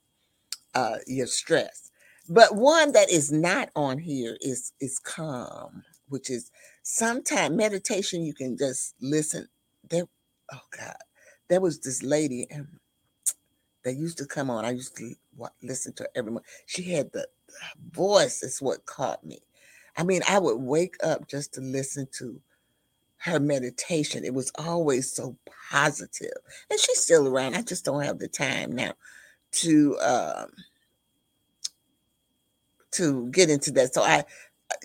uh 0.75 0.97
your 1.07 1.27
stress. 1.27 1.91
But 2.29 2.55
one 2.55 2.93
that 2.93 3.11
is 3.11 3.31
not 3.31 3.69
on 3.75 3.99
here 3.99 4.37
is 4.41 4.73
is 4.81 4.99
calm, 4.99 5.83
which 6.09 6.29
is 6.29 6.51
sometimes 6.83 7.55
meditation 7.55 8.23
you 8.23 8.33
can 8.33 8.57
just 8.57 8.95
listen. 9.01 9.47
There, 9.89 10.05
oh 10.53 10.61
God, 10.77 10.95
there 11.49 11.61
was 11.61 11.79
this 11.81 12.03
lady 12.03 12.47
and 12.51 12.67
that 13.83 13.95
used 13.95 14.17
to 14.19 14.25
come 14.25 14.49
on. 14.49 14.65
I 14.65 14.71
used 14.71 14.97
to 14.97 15.15
listen 15.63 15.93
to 15.95 16.09
everyone. 16.15 16.43
She 16.65 16.83
had 16.93 17.11
the 17.13 17.27
voice 17.91 18.43
is 18.43 18.61
what 18.61 18.85
caught 18.85 19.25
me. 19.25 19.39
I 19.97 20.03
mean, 20.03 20.21
I 20.29 20.39
would 20.39 20.57
wake 20.59 20.95
up 21.03 21.27
just 21.27 21.53
to 21.55 21.61
listen 21.61 22.07
to 22.19 22.41
her 23.19 23.39
meditation. 23.39 24.25
It 24.25 24.33
was 24.33 24.51
always 24.57 25.11
so 25.11 25.37
positive. 25.71 26.31
And 26.71 26.79
she's 26.79 26.99
still 26.99 27.27
around. 27.27 27.55
I 27.55 27.61
just 27.63 27.85
don't 27.85 28.03
have 28.03 28.19
the 28.19 28.27
time 28.29 28.73
now 28.73 28.93
to 29.53 29.97
um 29.99 30.49
to 32.93 33.29
get 33.31 33.49
into 33.49 33.71
that. 33.71 33.93
So 33.93 34.03
I 34.03 34.23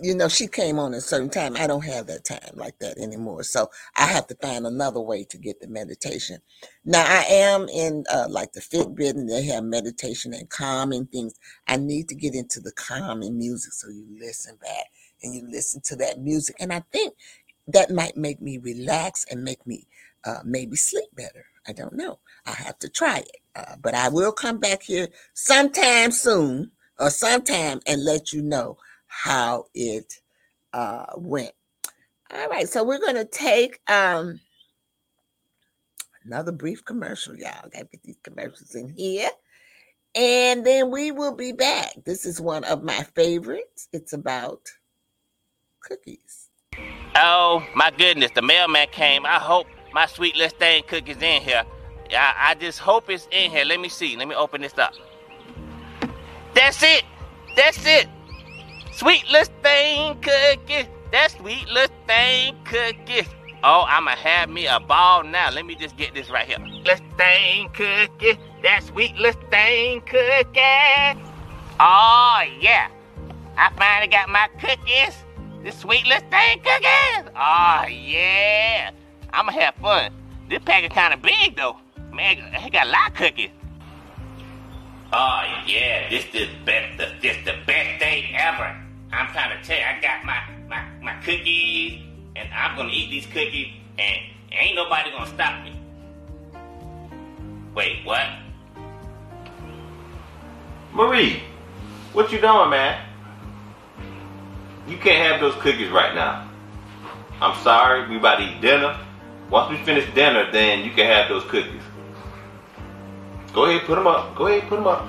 you 0.01 0.15
know, 0.17 0.29
she 0.29 0.47
came 0.49 0.79
on 0.79 0.95
a 0.95 1.01
certain 1.01 1.31
time. 1.31 1.57
I 1.57 1.67
don't 1.67 1.85
have 1.85 2.07
that 2.09 2.25
time 2.25 2.53
like 2.55 2.79
that 2.81 2.99
anymore. 2.99 3.45
So 3.45 3.71
I 3.97 4.07
have 4.07 4.27
to 4.29 4.37
find 4.37 4.67
another 4.67 5.01
way 5.01 5.25
to 5.25 5.39
get 5.39 5.61
the 5.61 5.69
meditation. 5.69 6.39
Now 6.85 7.05
I 7.07 7.25
am 7.29 7.69
in 7.69 8.05
uh, 8.13 8.27
like 8.31 8.53
the 8.53 8.61
Fitbit 8.61 9.11
and 9.11 9.29
they 9.31 9.45
have 9.47 9.65
meditation 9.65 10.35
and 10.35 10.49
calming 10.51 11.07
things. 11.07 11.35
I 11.69 11.77
need 11.77 12.09
to 12.11 12.15
get 12.15 12.35
into 12.35 12.61
the 12.61 12.73
calming 12.73 13.39
music. 13.39 13.75
So 13.75 13.89
you 13.91 14.07
listen 14.21 14.57
back 14.63 14.87
and 15.23 15.35
you 15.35 15.49
listen 15.51 15.81
to 15.87 15.97
that 15.97 16.21
music. 16.21 16.57
And 16.61 16.73
I 16.73 16.83
think 16.93 17.15
that 17.69 17.91
might 17.91 18.17
make 18.17 18.41
me 18.41 18.59
relax 18.59 19.25
and 19.31 19.45
make 19.45 19.67
me 19.67 19.87
uh, 20.25 20.41
maybe 20.45 20.77
sleep 20.77 21.09
better. 21.15 21.47
I 21.67 21.73
don't 21.73 21.95
know. 21.95 22.19
I 22.47 22.53
have 22.53 22.79
to 22.81 22.89
try 22.89 23.19
it. 23.19 23.37
Uh, 23.55 23.77
but 23.81 23.95
I 23.95 24.09
will 24.09 24.33
come 24.33 24.59
back 24.59 24.83
here 24.83 25.09
sometime 25.35 26.11
soon 26.11 26.73
or 26.99 27.11
sometime 27.11 27.81
and 27.87 28.05
let 28.05 28.33
you 28.33 28.43
know 28.43 28.79
how 29.07 29.67
it 29.75 30.21
uh, 30.73 31.07
went. 31.17 31.53
All 32.35 32.49
right, 32.49 32.69
so 32.69 32.83
we're 32.83 32.99
going 32.99 33.17
to 33.17 33.27
take 33.27 33.81
um, 33.89 34.41
another 36.25 36.53
brief 36.53 36.85
commercial, 36.85 37.37
y'all. 37.37 37.69
Got 37.71 37.81
to 37.81 37.85
get 37.93 38.03
these 38.03 38.19
commercials 38.23 38.75
in 38.75 38.89
here. 38.89 39.29
And 40.15 40.65
then 40.65 40.91
we 40.91 41.11
will 41.11 41.35
be 41.35 41.53
back. 41.53 41.93
This 42.05 42.27
is 42.27 42.41
one 42.41 42.65
of 42.65 42.83
my 42.83 43.03
favorites. 43.15 43.89
It's 43.93 44.13
about 44.13 44.69
cookies. 45.81 46.42
Oh, 47.17 47.63
my 47.75 47.91
goodness. 47.91 48.31
The 48.35 48.43
mailman 48.43 48.87
came. 48.91 49.27
I 49.27 49.39
hope 49.39 49.67
my 49.93 50.07
sweet 50.07 50.37
little 50.37 50.57
thing 50.57 50.83
cookies 50.87 51.21
in 51.21 51.43
here. 51.43 51.65
I, 52.11 52.35
I 52.39 52.55
just 52.55 52.79
hope 52.79 53.11
it's 53.11 53.29
in 53.31 53.51
here. 53.51 53.65
Let 53.65 53.81
me 53.81 53.89
see. 53.89 54.17
Let 54.17 54.29
me 54.29 54.35
open 54.35 54.61
this 54.63 54.77
up. 54.79 54.95
That's 56.55 56.83
it. 56.83 57.05
That's 57.57 57.85
it. 57.87 58.09
Sweet 58.93 59.29
little 59.31 59.53
thing 59.63 60.21
cookies. 60.21 60.87
That 61.13 61.31
sweet 61.33 61.67
little 61.69 61.95
thing 62.07 62.57
cookies. 62.65 63.29
Oh, 63.65 63.85
I'ma 63.87 64.17
have 64.17 64.51
me 64.51 64.67
a 64.67 64.81
ball 64.81 65.23
now. 65.23 65.51
Let 65.51 65.67
me 65.67 65.75
just 65.75 65.97
get 65.97 66.15
this 66.15 66.31
right 66.31 66.47
here. 66.47 66.59
Little 66.59 67.07
thing 67.17 67.69
cookie. 67.71 68.39
That 68.63 68.83
sweet 68.83 69.15
little 69.17 69.41
thing 69.51 70.01
cookie. 70.01 71.21
Oh 71.79 72.43
yeah. 72.61 72.89
I 73.57 73.71
finally 73.77 74.09
got 74.09 74.29
my 74.29 74.49
cookies. 74.59 75.15
This 75.63 75.79
sweet 75.79 76.05
little 76.07 76.29
thing 76.29 76.59
cookies. 76.59 77.29
Oh 77.29 77.33
ah, 77.37 77.87
yeah. 77.87 78.91
I'ma 79.33 79.53
have 79.53 79.75
fun. 79.77 80.13
This 80.49 80.61
package 80.65 80.93
kinda 80.93 81.17
big 81.17 81.57
though. 81.57 81.77
Man, 82.13 82.39
it 82.39 82.73
got 82.73 82.87
a 82.87 82.91
lot 82.91 83.11
of 83.11 83.15
cookies. 83.15 83.51
Oh 85.13 85.45
yeah, 85.67 86.09
this 86.09 86.25
the 86.33 86.49
best 86.65 86.99
this 87.23 87.37
the 87.45 87.55
best 87.67 88.01
day 88.01 88.35
ever. 88.35 88.77
I'm 89.13 89.27
trying 89.29 89.57
to 89.57 89.65
tell 89.67 89.79
you, 89.79 89.85
I 89.85 90.01
got 90.01 90.25
my, 90.25 90.43
my, 90.69 90.85
my 91.03 91.15
cookies, 91.21 92.01
and 92.35 92.49
I'm 92.55 92.77
gonna 92.77 92.91
eat 92.91 93.11
these 93.11 93.27
cookies, 93.27 93.69
and 93.99 94.19
ain't 94.51 94.75
nobody 94.75 95.11
gonna 95.11 95.27
stop 95.27 95.63
me. 95.63 95.79
Wait, 97.75 98.05
what? 98.05 98.27
Marie, 100.95 101.43
what 102.15 102.33
you 102.33 102.41
doing, 102.41 102.71
man? 102.71 103.12
You 104.89 104.97
can't 104.99 105.31
have 105.31 105.41
those 105.41 105.55
cookies 105.63 105.91
right 105.91 106.15
now. 106.15 106.49
I'm 107.41 107.61
sorry, 107.63 108.09
we 108.09 108.17
about 108.17 108.37
to 108.37 108.45
eat 108.45 108.61
dinner. 108.61 108.99
Once 109.51 109.71
we 109.71 109.77
finish 109.85 110.13
dinner, 110.15 110.51
then 110.51 110.85
you 110.85 110.91
can 110.91 111.07
have 111.07 111.29
those 111.29 111.45
cookies. 111.45 111.83
Go 113.53 113.65
ahead, 113.67 113.87
put 113.87 113.97
them 113.97 114.07
up. 114.07 114.35
Go 114.35 114.47
ahead, 114.47 114.69
put 114.69 114.77
them 114.77 114.87
up. 114.87 115.07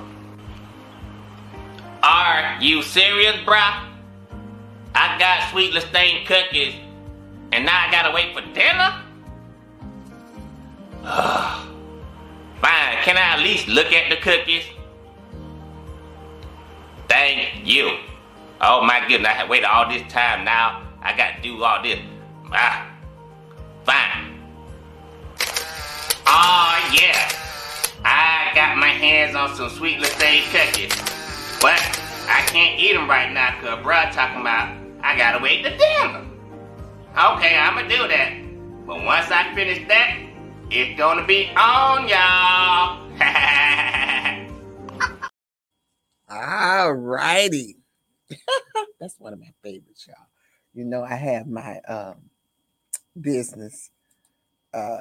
Are 2.02 2.58
you 2.60 2.82
serious, 2.82 3.36
bruh? 3.46 3.86
I 4.94 5.18
got 5.18 5.50
sweet 5.50 5.72
Lestain 5.72 6.26
cookies, 6.26 6.74
and 7.52 7.64
now 7.64 7.88
I 7.88 7.90
gotta 7.90 8.14
wait 8.14 8.34
for 8.34 8.42
dinner? 8.52 9.00
Fine, 12.60 12.96
can 13.02 13.16
I 13.16 13.36
at 13.36 13.40
least 13.40 13.68
look 13.68 13.92
at 13.92 14.10
the 14.10 14.16
cookies? 14.16 14.64
Thank 17.08 17.66
you. 17.66 17.98
Oh 18.66 18.80
my 18.80 19.06
goodness, 19.06 19.30
I 19.36 19.46
waited 19.46 19.66
all 19.66 19.86
this 19.90 20.00
time 20.10 20.42
now. 20.42 20.88
I 21.02 21.14
gotta 21.14 21.38
do 21.42 21.62
all 21.62 21.82
this. 21.82 21.98
Ah, 22.50 22.90
fine. 23.84 24.40
Oh 26.26 26.94
yeah. 26.96 27.30
I 28.06 28.52
got 28.54 28.78
my 28.78 28.88
hands 28.88 29.36
on 29.36 29.54
some 29.54 29.68
sweet 29.68 29.98
Lestain 29.98 30.50
cookies. 30.50 30.96
But 31.60 31.78
I 32.26 32.40
can't 32.46 32.80
eat 32.80 32.94
them 32.94 33.06
right 33.06 33.30
now 33.30 33.54
because 33.60 33.84
bruh 33.84 34.10
talking 34.12 34.40
about 34.40 34.74
I 35.02 35.14
gotta 35.18 35.42
wait 35.42 35.62
to 35.64 35.68
dinner. 35.68 36.24
Okay, 37.12 37.58
I'ma 37.58 37.82
do 37.82 38.08
that. 38.08 38.32
But 38.86 39.04
once 39.04 39.30
I 39.30 39.54
finish 39.54 39.86
that, 39.88 40.16
it's 40.70 40.98
gonna 40.98 41.26
be 41.26 41.50
on 41.54 42.08
y'all. 42.08 43.10
All 46.30 46.94
righty. 46.94 47.83
That's 49.00 49.18
one 49.18 49.32
of 49.32 49.40
my 49.40 49.52
favorites, 49.62 50.06
y'all. 50.08 50.26
You 50.74 50.84
know, 50.84 51.04
I 51.04 51.14
have 51.16 51.46
my 51.46 51.78
um, 51.88 52.16
business. 53.20 53.90
Uh, 54.74 55.00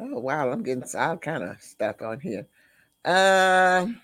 oh 0.00 0.18
wow, 0.20 0.50
I'm 0.50 0.62
getting 0.62 0.84
all 0.96 1.16
kind 1.18 1.44
of 1.44 1.60
stuff 1.62 2.02
on 2.02 2.20
here. 2.20 2.46
Um, 3.04 4.00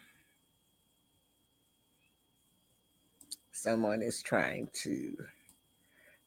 someone 3.53 4.03
is 4.03 4.23
trying 4.23 4.69
to 4.85 5.17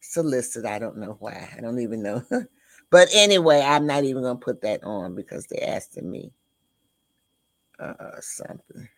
solicit. 0.00 0.66
I 0.66 0.78
don't 0.78 0.98
know 0.98 1.16
why. 1.20 1.48
I 1.56 1.60
don't 1.60 1.80
even 1.80 2.02
know. 2.02 2.22
but 2.90 3.08
anyway, 3.14 3.60
I'm 3.60 3.86
not 3.86 4.04
even 4.04 4.22
to 4.38 4.44
put 4.44 4.62
that 4.62 4.84
on 4.84 5.14
because 5.14 5.46
they're 5.46 5.68
asking 5.76 6.10
me 6.10 6.32
uh, 7.78 8.20
something. 8.20 8.88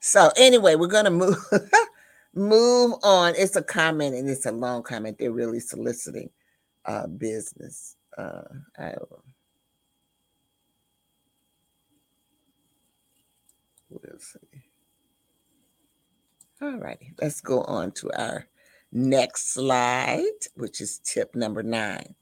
So 0.00 0.30
anyway, 0.36 0.74
we're 0.74 0.86
gonna 0.86 1.10
move 1.10 1.38
move 2.34 2.94
on. 3.02 3.34
It's 3.38 3.56
a 3.56 3.62
comment 3.62 4.14
and 4.14 4.28
it's 4.28 4.46
a 4.46 4.52
long 4.52 4.82
comment. 4.82 5.16
They're 5.18 5.32
really 5.32 5.60
soliciting 5.60 6.28
uh, 6.84 7.06
business. 7.06 7.96
Uh, 8.18 8.42
I 8.78 8.94
we'll 13.88 14.18
see. 14.18 14.38
All 16.60 16.76
righty, 16.78 17.12
let's 17.20 17.40
go 17.40 17.62
on 17.62 17.92
to 17.92 18.10
our 18.12 18.46
next 18.92 19.54
slide, 19.54 20.24
which 20.54 20.80
is 20.80 20.98
tip 20.98 21.34
number 21.34 21.62
nine. 21.62 22.14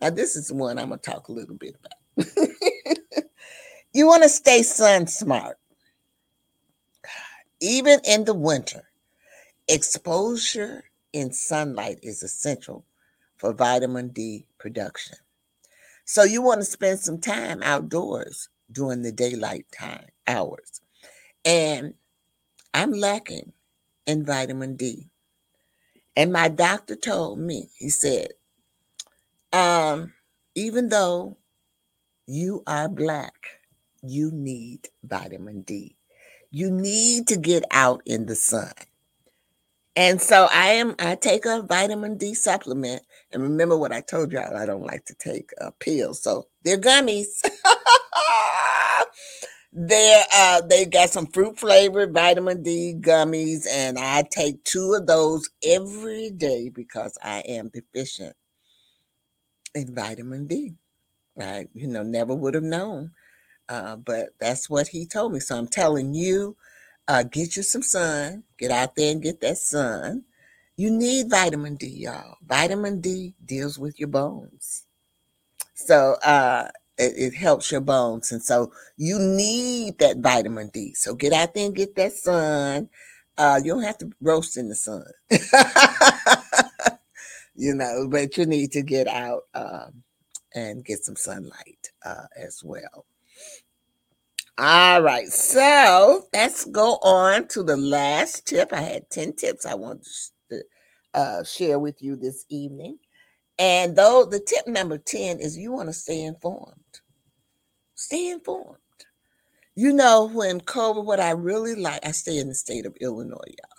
Now, 0.00 0.10
this 0.10 0.36
is 0.36 0.52
one 0.52 0.78
I'm 0.78 0.88
going 0.88 1.00
to 1.00 1.10
talk 1.10 1.28
a 1.28 1.32
little 1.32 1.56
bit 1.56 1.76
about. 1.76 2.28
you 3.92 4.06
want 4.06 4.22
to 4.22 4.28
stay 4.28 4.62
sun 4.62 5.06
smart. 5.06 5.58
Even 7.60 8.00
in 8.04 8.24
the 8.24 8.34
winter, 8.34 8.84
exposure 9.66 10.84
in 11.12 11.32
sunlight 11.32 11.98
is 12.02 12.22
essential 12.22 12.84
for 13.36 13.52
vitamin 13.52 14.08
D 14.08 14.46
production. 14.58 15.16
So 16.04 16.22
you 16.22 16.42
want 16.42 16.60
to 16.60 16.64
spend 16.64 17.00
some 17.00 17.20
time 17.20 17.62
outdoors 17.62 18.48
during 18.70 19.02
the 19.02 19.12
daylight 19.12 19.66
time 19.76 20.06
hours. 20.26 20.80
And 21.44 21.94
I'm 22.72 22.92
lacking 22.92 23.52
in 24.06 24.24
vitamin 24.24 24.76
D. 24.76 25.08
And 26.16 26.32
my 26.32 26.48
doctor 26.48 26.96
told 26.96 27.38
me, 27.40 27.70
he 27.76 27.90
said, 27.90 28.28
um, 29.52 30.12
even 30.54 30.88
though 30.88 31.38
you 32.26 32.62
are 32.66 32.88
black, 32.88 33.34
you 34.02 34.30
need 34.32 34.88
vitamin 35.02 35.62
D. 35.62 35.96
You 36.50 36.70
need 36.70 37.28
to 37.28 37.36
get 37.36 37.64
out 37.70 38.02
in 38.06 38.26
the 38.26 38.34
sun. 38.34 38.72
And 39.96 40.20
so 40.22 40.48
I 40.52 40.68
am 40.74 40.94
I 41.00 41.16
take 41.16 41.44
a 41.44 41.62
vitamin 41.62 42.16
D 42.18 42.34
supplement. 42.34 43.02
And 43.32 43.42
remember 43.42 43.76
what 43.76 43.92
I 43.92 44.00
told 44.00 44.32
y'all, 44.32 44.56
I 44.56 44.64
don't 44.64 44.86
like 44.86 45.04
to 45.06 45.14
take 45.14 45.50
uh, 45.60 45.70
pills. 45.80 46.22
So 46.22 46.46
they're 46.64 46.78
gummies. 46.78 47.26
they're 49.72 50.24
uh 50.34 50.60
they 50.62 50.86
got 50.86 51.10
some 51.10 51.26
fruit 51.26 51.58
flavored 51.58 52.14
vitamin 52.14 52.62
D 52.62 52.94
gummies, 52.98 53.66
and 53.70 53.98
I 53.98 54.22
take 54.30 54.62
two 54.64 54.94
of 54.94 55.06
those 55.06 55.50
every 55.64 56.30
day 56.30 56.68
because 56.68 57.18
I 57.22 57.40
am 57.40 57.70
deficient 57.74 58.36
in 59.74 59.94
vitamin 59.94 60.46
D. 60.46 60.74
I, 61.40 61.68
you 61.74 61.86
know, 61.88 62.02
never 62.02 62.34
would 62.34 62.54
have 62.54 62.64
known. 62.64 63.12
Uh, 63.68 63.96
but 63.96 64.30
that's 64.40 64.70
what 64.70 64.88
he 64.88 65.06
told 65.06 65.32
me. 65.34 65.40
So 65.40 65.56
I'm 65.58 65.68
telling 65.68 66.14
you, 66.14 66.56
uh, 67.08 67.24
get 67.24 67.56
you 67.56 67.64
some 67.64 67.82
sun, 67.82 68.44
get 68.58 68.70
out 68.70 68.96
there 68.96 69.12
and 69.12 69.22
get 69.22 69.40
that 69.42 69.58
sun. 69.58 70.24
You 70.76 70.90
need 70.90 71.30
vitamin 71.30 71.76
D, 71.76 71.88
y'all. 71.88 72.36
Vitamin 72.46 73.00
D 73.00 73.34
deals 73.44 73.78
with 73.78 73.98
your 74.00 74.08
bones. 74.08 74.84
So 75.74 76.16
uh, 76.24 76.68
it, 76.98 77.14
it 77.16 77.34
helps 77.34 77.72
your 77.72 77.80
bones. 77.82 78.32
And 78.32 78.42
so 78.42 78.72
you 78.96 79.18
need 79.18 79.98
that 79.98 80.18
vitamin 80.18 80.70
D. 80.72 80.94
So 80.94 81.14
get 81.14 81.32
out 81.32 81.54
there 81.54 81.66
and 81.66 81.76
get 81.76 81.96
that 81.96 82.12
sun. 82.12 82.90
Uh, 83.38 83.60
you 83.64 83.74
don't 83.74 83.84
have 83.84 83.98
to 83.98 84.10
roast 84.20 84.56
in 84.56 84.68
the 84.68 84.76
sun. 84.76 85.04
you 87.58 87.74
know, 87.74 88.06
but 88.08 88.36
you 88.36 88.46
need 88.46 88.70
to 88.72 88.82
get 88.82 89.08
out 89.08 89.42
um, 89.52 90.04
and 90.54 90.84
get 90.84 91.04
some 91.04 91.16
sunlight 91.16 91.90
uh, 92.06 92.26
as 92.36 92.62
well. 92.64 93.04
All 94.56 95.02
right, 95.02 95.26
so 95.28 96.22
let's 96.32 96.64
go 96.66 96.94
on 97.02 97.48
to 97.48 97.64
the 97.64 97.76
last 97.76 98.46
tip. 98.46 98.72
I 98.72 98.80
had 98.80 99.10
10 99.10 99.34
tips 99.34 99.66
I 99.66 99.74
want 99.74 100.06
to 100.50 100.62
uh, 101.14 101.44
share 101.44 101.80
with 101.80 102.00
you 102.00 102.14
this 102.14 102.44
evening. 102.48 102.98
And 103.58 103.96
though 103.96 104.24
the 104.24 104.40
tip 104.40 104.68
number 104.68 104.98
10 104.98 105.40
is 105.40 105.58
you 105.58 105.72
want 105.72 105.88
to 105.88 105.92
stay 105.92 106.22
informed. 106.22 106.74
Stay 107.96 108.28
informed. 108.30 108.78
You 109.74 109.92
know, 109.92 110.28
when 110.28 110.60
COVID, 110.60 111.04
what 111.04 111.20
I 111.20 111.30
really 111.32 111.74
like, 111.74 112.06
I 112.06 112.12
stay 112.12 112.38
in 112.38 112.48
the 112.48 112.54
state 112.54 112.86
of 112.86 112.96
Illinois, 113.00 113.36
y'all. 113.46 113.77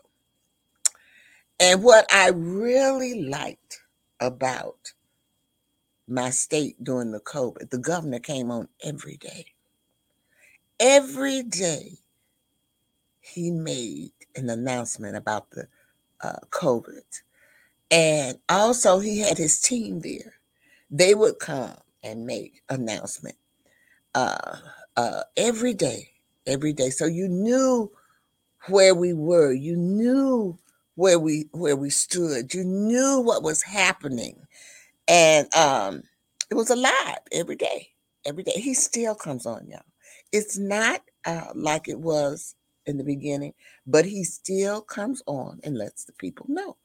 And 1.60 1.84
what 1.84 2.06
I 2.12 2.30
really 2.30 3.22
liked 3.24 3.82
about 4.20 4.94
my 6.08 6.30
state 6.30 6.82
during 6.84 7.12
the 7.12 7.20
COVID, 7.20 7.70
the 7.70 7.78
governor 7.78 8.20
came 8.20 8.50
on 8.50 8.70
every 8.84 9.18
day. 9.18 9.48
Every 10.80 11.44
day, 11.44 11.98
he 13.20 13.52
made 13.52 14.12
an 14.36 14.50
announcement 14.50 15.18
about 15.18 15.52
the 15.52 15.68
uh, 16.22 16.40
COVID. 16.50 17.22
And 17.92 18.40
also, 18.48 19.00
he 19.00 19.20
had 19.20 19.38
his 19.38 19.60
team 19.60 20.00
there. 20.00 20.36
They 20.90 21.14
would 21.14 21.40
come 21.40 21.76
and 22.04 22.26
make 22.26 22.62
announcement 22.70 23.36
uh, 24.16 24.58
uh, 24.96 25.24
every 25.36 25.74
day, 25.74 26.12
every 26.48 26.74
day. 26.74 26.90
So 26.90 27.06
you 27.06 27.28
knew 27.28 27.92
where 28.68 28.96
we 28.96 29.14
were. 29.14 29.52
You 29.52 29.76
knew 29.76 30.58
where 31.00 31.18
we 31.18 31.48
where 31.54 31.78
we 31.78 31.90
stood. 31.90 32.54
You 32.54 32.66
knew 32.66 33.22
what 33.22 33.42
was 33.42 33.64
happening, 33.64 34.46
and 35.08 35.54
um, 35.56 36.04
it 36.52 36.56
was 36.56 36.70
alive 36.70 37.20
every 37.32 37.56
day. 37.56 37.90
Every 38.26 38.44
day, 38.44 38.54
he 38.60 38.74
still 38.74 39.16
comes 39.16 39.46
on, 39.46 39.68
y'all. 39.70 39.82
It's 40.34 40.58
not 40.58 41.02
uh, 41.26 41.54
like 41.56 41.88
it 41.88 42.00
was 42.00 42.56
in 42.86 42.98
the 42.98 43.06
beginning, 43.06 43.54
but 43.88 44.06
he 44.06 44.26
still 44.26 44.82
comes 44.82 45.24
on 45.26 45.62
and 45.64 45.78
lets 45.78 46.04
the 46.04 46.12
people 46.14 46.46
know. 46.50 46.76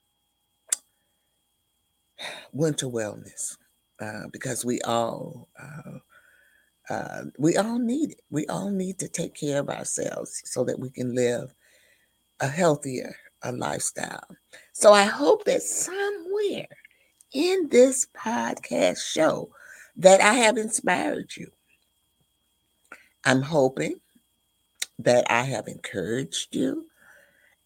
winter 2.53 2.87
wellness 2.87 3.57
uh, 4.01 4.29
because 4.33 4.65
we 4.65 4.81
all 4.83 5.49
uh, 5.61 5.99
uh, 6.91 7.23
we 7.39 7.57
all 7.57 7.79
need 7.79 8.13
it. 8.13 8.21
We 8.31 8.47
all 8.49 8.71
need 8.71 8.99
to 8.99 9.09
take 9.09 9.35
care 9.35 9.61
of 9.61 9.71
ourselves 9.71 10.43
so 10.45 10.65
that 10.65 10.79
we 10.79 10.91
can 10.91 11.15
live 11.15 11.55
a 12.41 12.49
healthier 12.49 13.17
a 13.45 13.53
lifestyle. 13.53 14.27
So 14.73 14.93
I 14.93 15.05
hope 15.05 15.45
that 15.45 15.63
somewhere 15.63 16.67
in 17.33 17.69
this 17.69 18.07
podcast 18.17 18.99
show 18.99 19.51
that 19.97 20.21
I 20.21 20.35
have 20.35 20.57
inspired 20.57 21.37
you. 21.37 21.51
I'm 23.25 23.43
hoping 23.43 23.97
that 25.01 25.27
I 25.31 25.43
have 25.45 25.69
encouraged 25.69 26.55
you, 26.57 26.87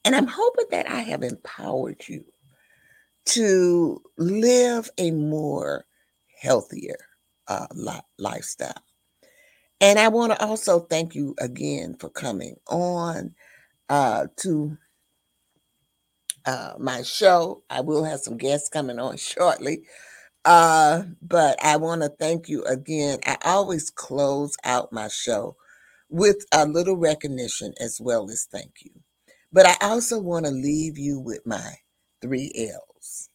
and 0.05 0.17
I'm 0.17 0.29
hoping 0.29 0.67
that 0.73 0.91
I 0.91 1.01
have 1.01 1.23
empowered 1.23 2.05
you 2.09 2.25
to 3.27 4.03
live 4.19 4.91
a 4.99 5.11
more 5.13 5.87
healthier 6.41 6.97
uh, 7.49 7.67
li- 7.75 8.01
lifestyle. 8.19 8.83
And 9.81 9.99
I 9.99 10.09
want 10.09 10.33
to 10.33 10.45
also 10.45 10.81
thank 10.81 11.15
you 11.15 11.35
again 11.41 11.97
for 12.01 12.11
coming 12.11 12.57
on 12.69 13.35
uh, 13.91 14.29
to 14.39 14.79
uh, 16.47 16.75
my 16.79 17.03
show. 17.03 17.63
I 17.71 17.81
will 17.83 18.05
have 18.05 18.21
some 18.21 18.37
guests 18.39 18.69
coming 18.69 18.99
on 18.99 19.17
shortly. 19.19 19.85
Uh, 20.49 21.03
but 21.21 21.63
I 21.63 21.77
want 21.77 22.03
to 22.03 22.09
thank 22.09 22.49
you 22.49 22.65
again. 22.65 23.19
I 23.27 23.37
always 23.45 23.91
close 23.91 24.57
out 24.65 24.95
my 24.95 25.09
show 25.09 25.57
with 26.09 26.47
a 26.55 26.67
little 26.67 26.97
recognition 26.97 27.75
as 27.79 28.01
well 28.01 28.31
as 28.31 28.49
thank 28.51 28.77
you. 28.83 28.93
But 29.53 29.67
I 29.67 29.77
also 29.83 30.19
want 30.19 30.47
to 30.47 30.51
leave 30.51 30.97
you 30.97 31.21
with 31.21 31.47
my 31.47 31.75
three 32.23 32.51
L's. 32.57 33.29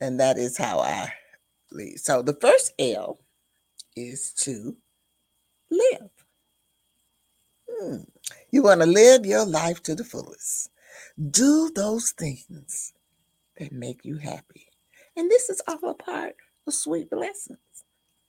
And 0.00 0.20
that 0.20 0.38
is 0.38 0.56
how 0.56 0.80
I 0.80 1.14
leave. 1.72 1.98
So 1.98 2.22
the 2.22 2.38
first 2.40 2.72
L 2.78 3.18
is 3.96 4.32
to 4.42 4.76
live. 5.70 6.10
Hmm. 7.70 7.96
You 8.52 8.62
want 8.62 8.82
to 8.82 8.86
live 8.86 9.26
your 9.26 9.46
life 9.46 9.82
to 9.84 9.96
the 9.96 10.04
fullest. 10.04 10.70
Do 11.30 11.72
those 11.74 12.12
things 12.12 12.94
that 13.58 13.72
make 13.72 14.04
you 14.04 14.18
happy. 14.18 14.65
And 15.16 15.30
this 15.30 15.48
is 15.48 15.62
all 15.66 15.90
a 15.90 15.94
part 15.94 16.36
of 16.66 16.74
sweet 16.74 17.10
blessings 17.10 17.58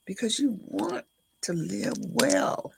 because 0.05 0.39
you 0.39 0.57
want 0.63 1.05
to 1.41 1.53
live 1.53 1.97
well. 1.99 2.71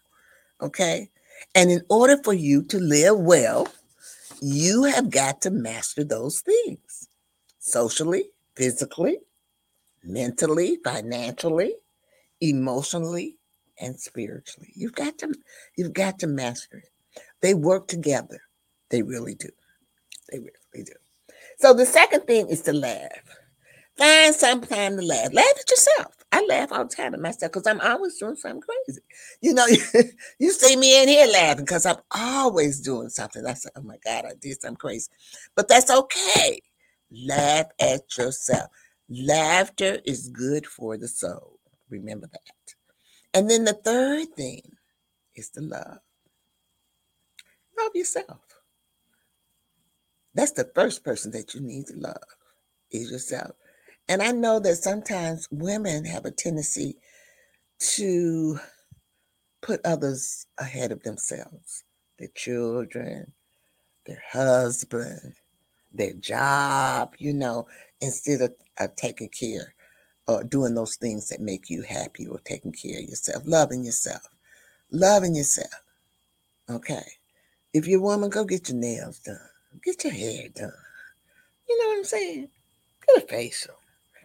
Okay. 0.62 1.10
And 1.56 1.72
in 1.72 1.82
order 1.90 2.18
for 2.24 2.34
you 2.34 2.64
to 2.64 2.80
live 2.80 3.18
well, 3.20 3.68
you 4.42 4.84
have 4.84 5.10
got 5.10 5.42
to 5.42 5.52
master 5.52 6.04
those 6.04 6.42
things 6.42 7.08
socially, 7.60 8.26
physically, 8.56 9.20
mentally, 10.04 10.78
financially, 10.84 11.76
emotionally, 12.42 13.38
and 13.80 14.00
spiritually. 14.00 14.72
You've 14.76 14.96
got 14.96 15.18
to 15.20 15.34
you've 15.76 15.94
got 15.94 16.20
to 16.20 16.28
master 16.28 16.78
it. 16.78 17.22
They 17.42 17.54
work 17.54 17.88
together. 17.88 18.42
They 18.90 19.02
really 19.02 19.36
do. 19.36 19.50
They 20.32 20.40
really 20.40 20.84
do. 20.86 20.94
So 21.60 21.74
the 21.74 21.86
second 21.86 22.22
thing 22.22 22.48
is 22.50 22.62
to 22.64 22.74
laugh. 22.74 23.39
Find 24.00 24.34
some 24.34 24.62
time 24.62 24.96
to 24.98 25.04
laugh. 25.04 25.34
Laugh 25.34 25.46
at 25.60 25.70
yourself. 25.70 26.16
I 26.32 26.46
laugh 26.46 26.72
all 26.72 26.86
the 26.86 26.96
time 26.96 27.14
at 27.14 27.20
myself 27.20 27.52
because 27.52 27.68
I'm 27.68 27.82
always 27.82 28.18
doing 28.18 28.38
something 28.38 28.62
crazy. 28.62 29.02
You 29.42 29.54
know, 29.54 29.68
you 30.40 30.54
see 30.54 30.78
me 30.78 31.04
in 31.04 31.10
here 31.10 31.28
laughing 31.28 31.66
because 31.66 31.86
I'm 31.86 31.98
always 32.16 32.80
doing 32.80 33.10
something. 33.10 33.46
I 33.46 33.56
say, 33.56 33.70
oh 33.76 33.82
my 33.82 33.98
God, 34.06 34.26
I 34.26 34.32
did 34.40 34.62
something 34.62 34.78
crazy. 34.78 35.10
But 35.56 35.68
that's 35.68 35.92
okay. 35.92 36.62
Laugh 37.12 37.68
at 37.82 38.18
yourself. 38.18 38.70
Laughter 39.10 40.00
is 40.06 40.30
good 40.30 40.66
for 40.66 40.98
the 40.98 41.10
soul. 41.10 41.60
Remember 41.90 42.30
that. 42.32 42.76
And 43.34 43.50
then 43.50 43.66
the 43.66 43.74
third 43.74 44.30
thing 44.36 44.62
is 45.36 45.50
to 45.52 45.62
love. 45.62 46.00
Love 47.78 47.92
yourself. 47.96 48.40
That's 50.36 50.54
the 50.54 50.72
first 50.74 51.04
person 51.04 51.32
that 51.32 51.54
you 51.54 51.62
need 51.62 51.88
to 51.88 51.98
love 51.98 52.16
is 52.92 53.12
yourself. 53.12 53.52
And 54.10 54.24
I 54.24 54.32
know 54.32 54.60
that 54.62 54.78
sometimes 54.78 55.48
women 55.52 56.06
have 56.06 56.26
a 56.26 56.32
tendency 56.32 56.98
to 57.80 58.60
put 59.62 59.82
others 59.86 60.48
ahead 60.58 60.92
of 60.92 61.04
themselves, 61.04 61.84
their 62.18 62.30
children, 62.36 63.34
their 64.08 64.22
husband, 64.32 65.36
their 65.94 66.14
job, 66.14 67.16
you 67.20 67.34
know, 67.34 67.68
instead 68.02 68.42
of, 68.42 68.54
of 68.80 68.96
taking 68.96 69.30
care 69.30 69.76
or 70.28 70.44
doing 70.44 70.76
those 70.76 70.96
things 70.98 71.30
that 71.30 71.42
make 71.42 71.70
you 71.70 71.84
happy 71.84 72.28
or 72.28 72.40
taking 72.40 72.72
care 72.72 73.00
of 73.00 73.06
yourself, 73.06 73.44
loving 73.46 73.84
yourself, 73.86 74.28
loving 74.92 75.36
yourself. 75.36 75.84
Okay. 76.70 77.06
If 77.74 77.88
you're 77.88 78.00
a 78.00 78.04
woman, 78.04 78.30
go 78.32 78.46
get 78.46 78.70
your 78.70 78.78
nails 78.80 79.20
done, 79.20 79.40
get 79.84 80.04
your 80.04 80.14
hair 80.14 80.50
done. 80.56 80.72
You 81.70 81.80
know 81.84 81.90
what 81.90 81.98
I'm 82.00 82.04
saying? 82.06 82.50
Get 83.08 83.24
a 83.24 83.28
facial. 83.28 83.79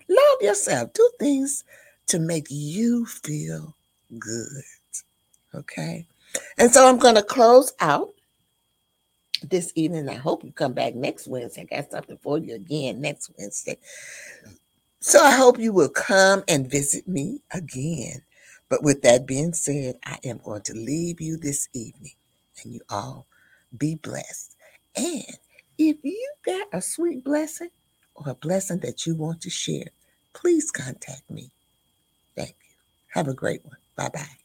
Love 0.09 0.43
yourself. 0.43 0.93
Do 0.93 1.11
things 1.19 1.65
to 2.07 2.19
make 2.19 2.47
you 2.51 3.07
feel 3.07 3.77
good. 4.19 4.63
Okay. 5.55 6.07
And 6.59 6.71
so 6.71 6.89
I'm 6.89 6.99
going 6.99 7.15
to 7.15 7.23
close 7.23 7.73
out 7.81 8.11
this 9.43 9.73
evening. 9.75 10.09
I 10.09 10.15
hope 10.15 10.45
you 10.45 10.53
come 10.53 10.73
back 10.73 10.95
next 10.95 11.27
Wednesday. 11.27 11.63
I 11.71 11.77
got 11.77 11.91
something 11.91 12.19
for 12.23 12.39
you 12.39 12.55
again 12.55 13.01
next 13.01 13.31
Wednesday. 13.39 13.79
So 15.01 15.23
I 15.23 15.33
hope 15.33 15.59
you 15.59 15.73
will 15.73 15.91
come 15.91 16.43
and 16.49 16.71
visit 16.71 17.07
me 17.07 17.41
again. 17.53 18.23
But 18.69 18.83
with 18.83 19.03
that 19.03 19.27
being 19.27 19.53
said, 19.53 19.97
I 20.05 20.19
am 20.25 20.41
going 20.43 20.63
to 20.63 20.73
leave 20.73 21.21
you 21.21 21.37
this 21.37 21.69
evening 21.75 22.15
and 22.63 22.73
you 22.73 22.81
all 22.89 23.27
be 23.77 23.97
blessed. 23.97 24.57
And 24.97 25.25
if 25.79 25.97
you 26.03 26.33
got 26.45 26.69
a 26.73 26.81
sweet 26.81 27.23
blessing 27.23 27.69
or 28.15 28.31
a 28.31 28.35
blessing 28.35 28.81
that 28.81 29.07
you 29.07 29.15
want 29.15 29.43
to 29.43 29.51
share, 29.51 29.89
please 30.35 30.71
contact 30.71 31.31
me. 31.31 31.51
Thank 32.37 32.57
you. 32.63 32.77
Have 33.15 33.29
a 33.29 33.35
great 33.35 33.65
one. 33.65 33.79
Bye 33.97 34.11
bye. 34.11 34.44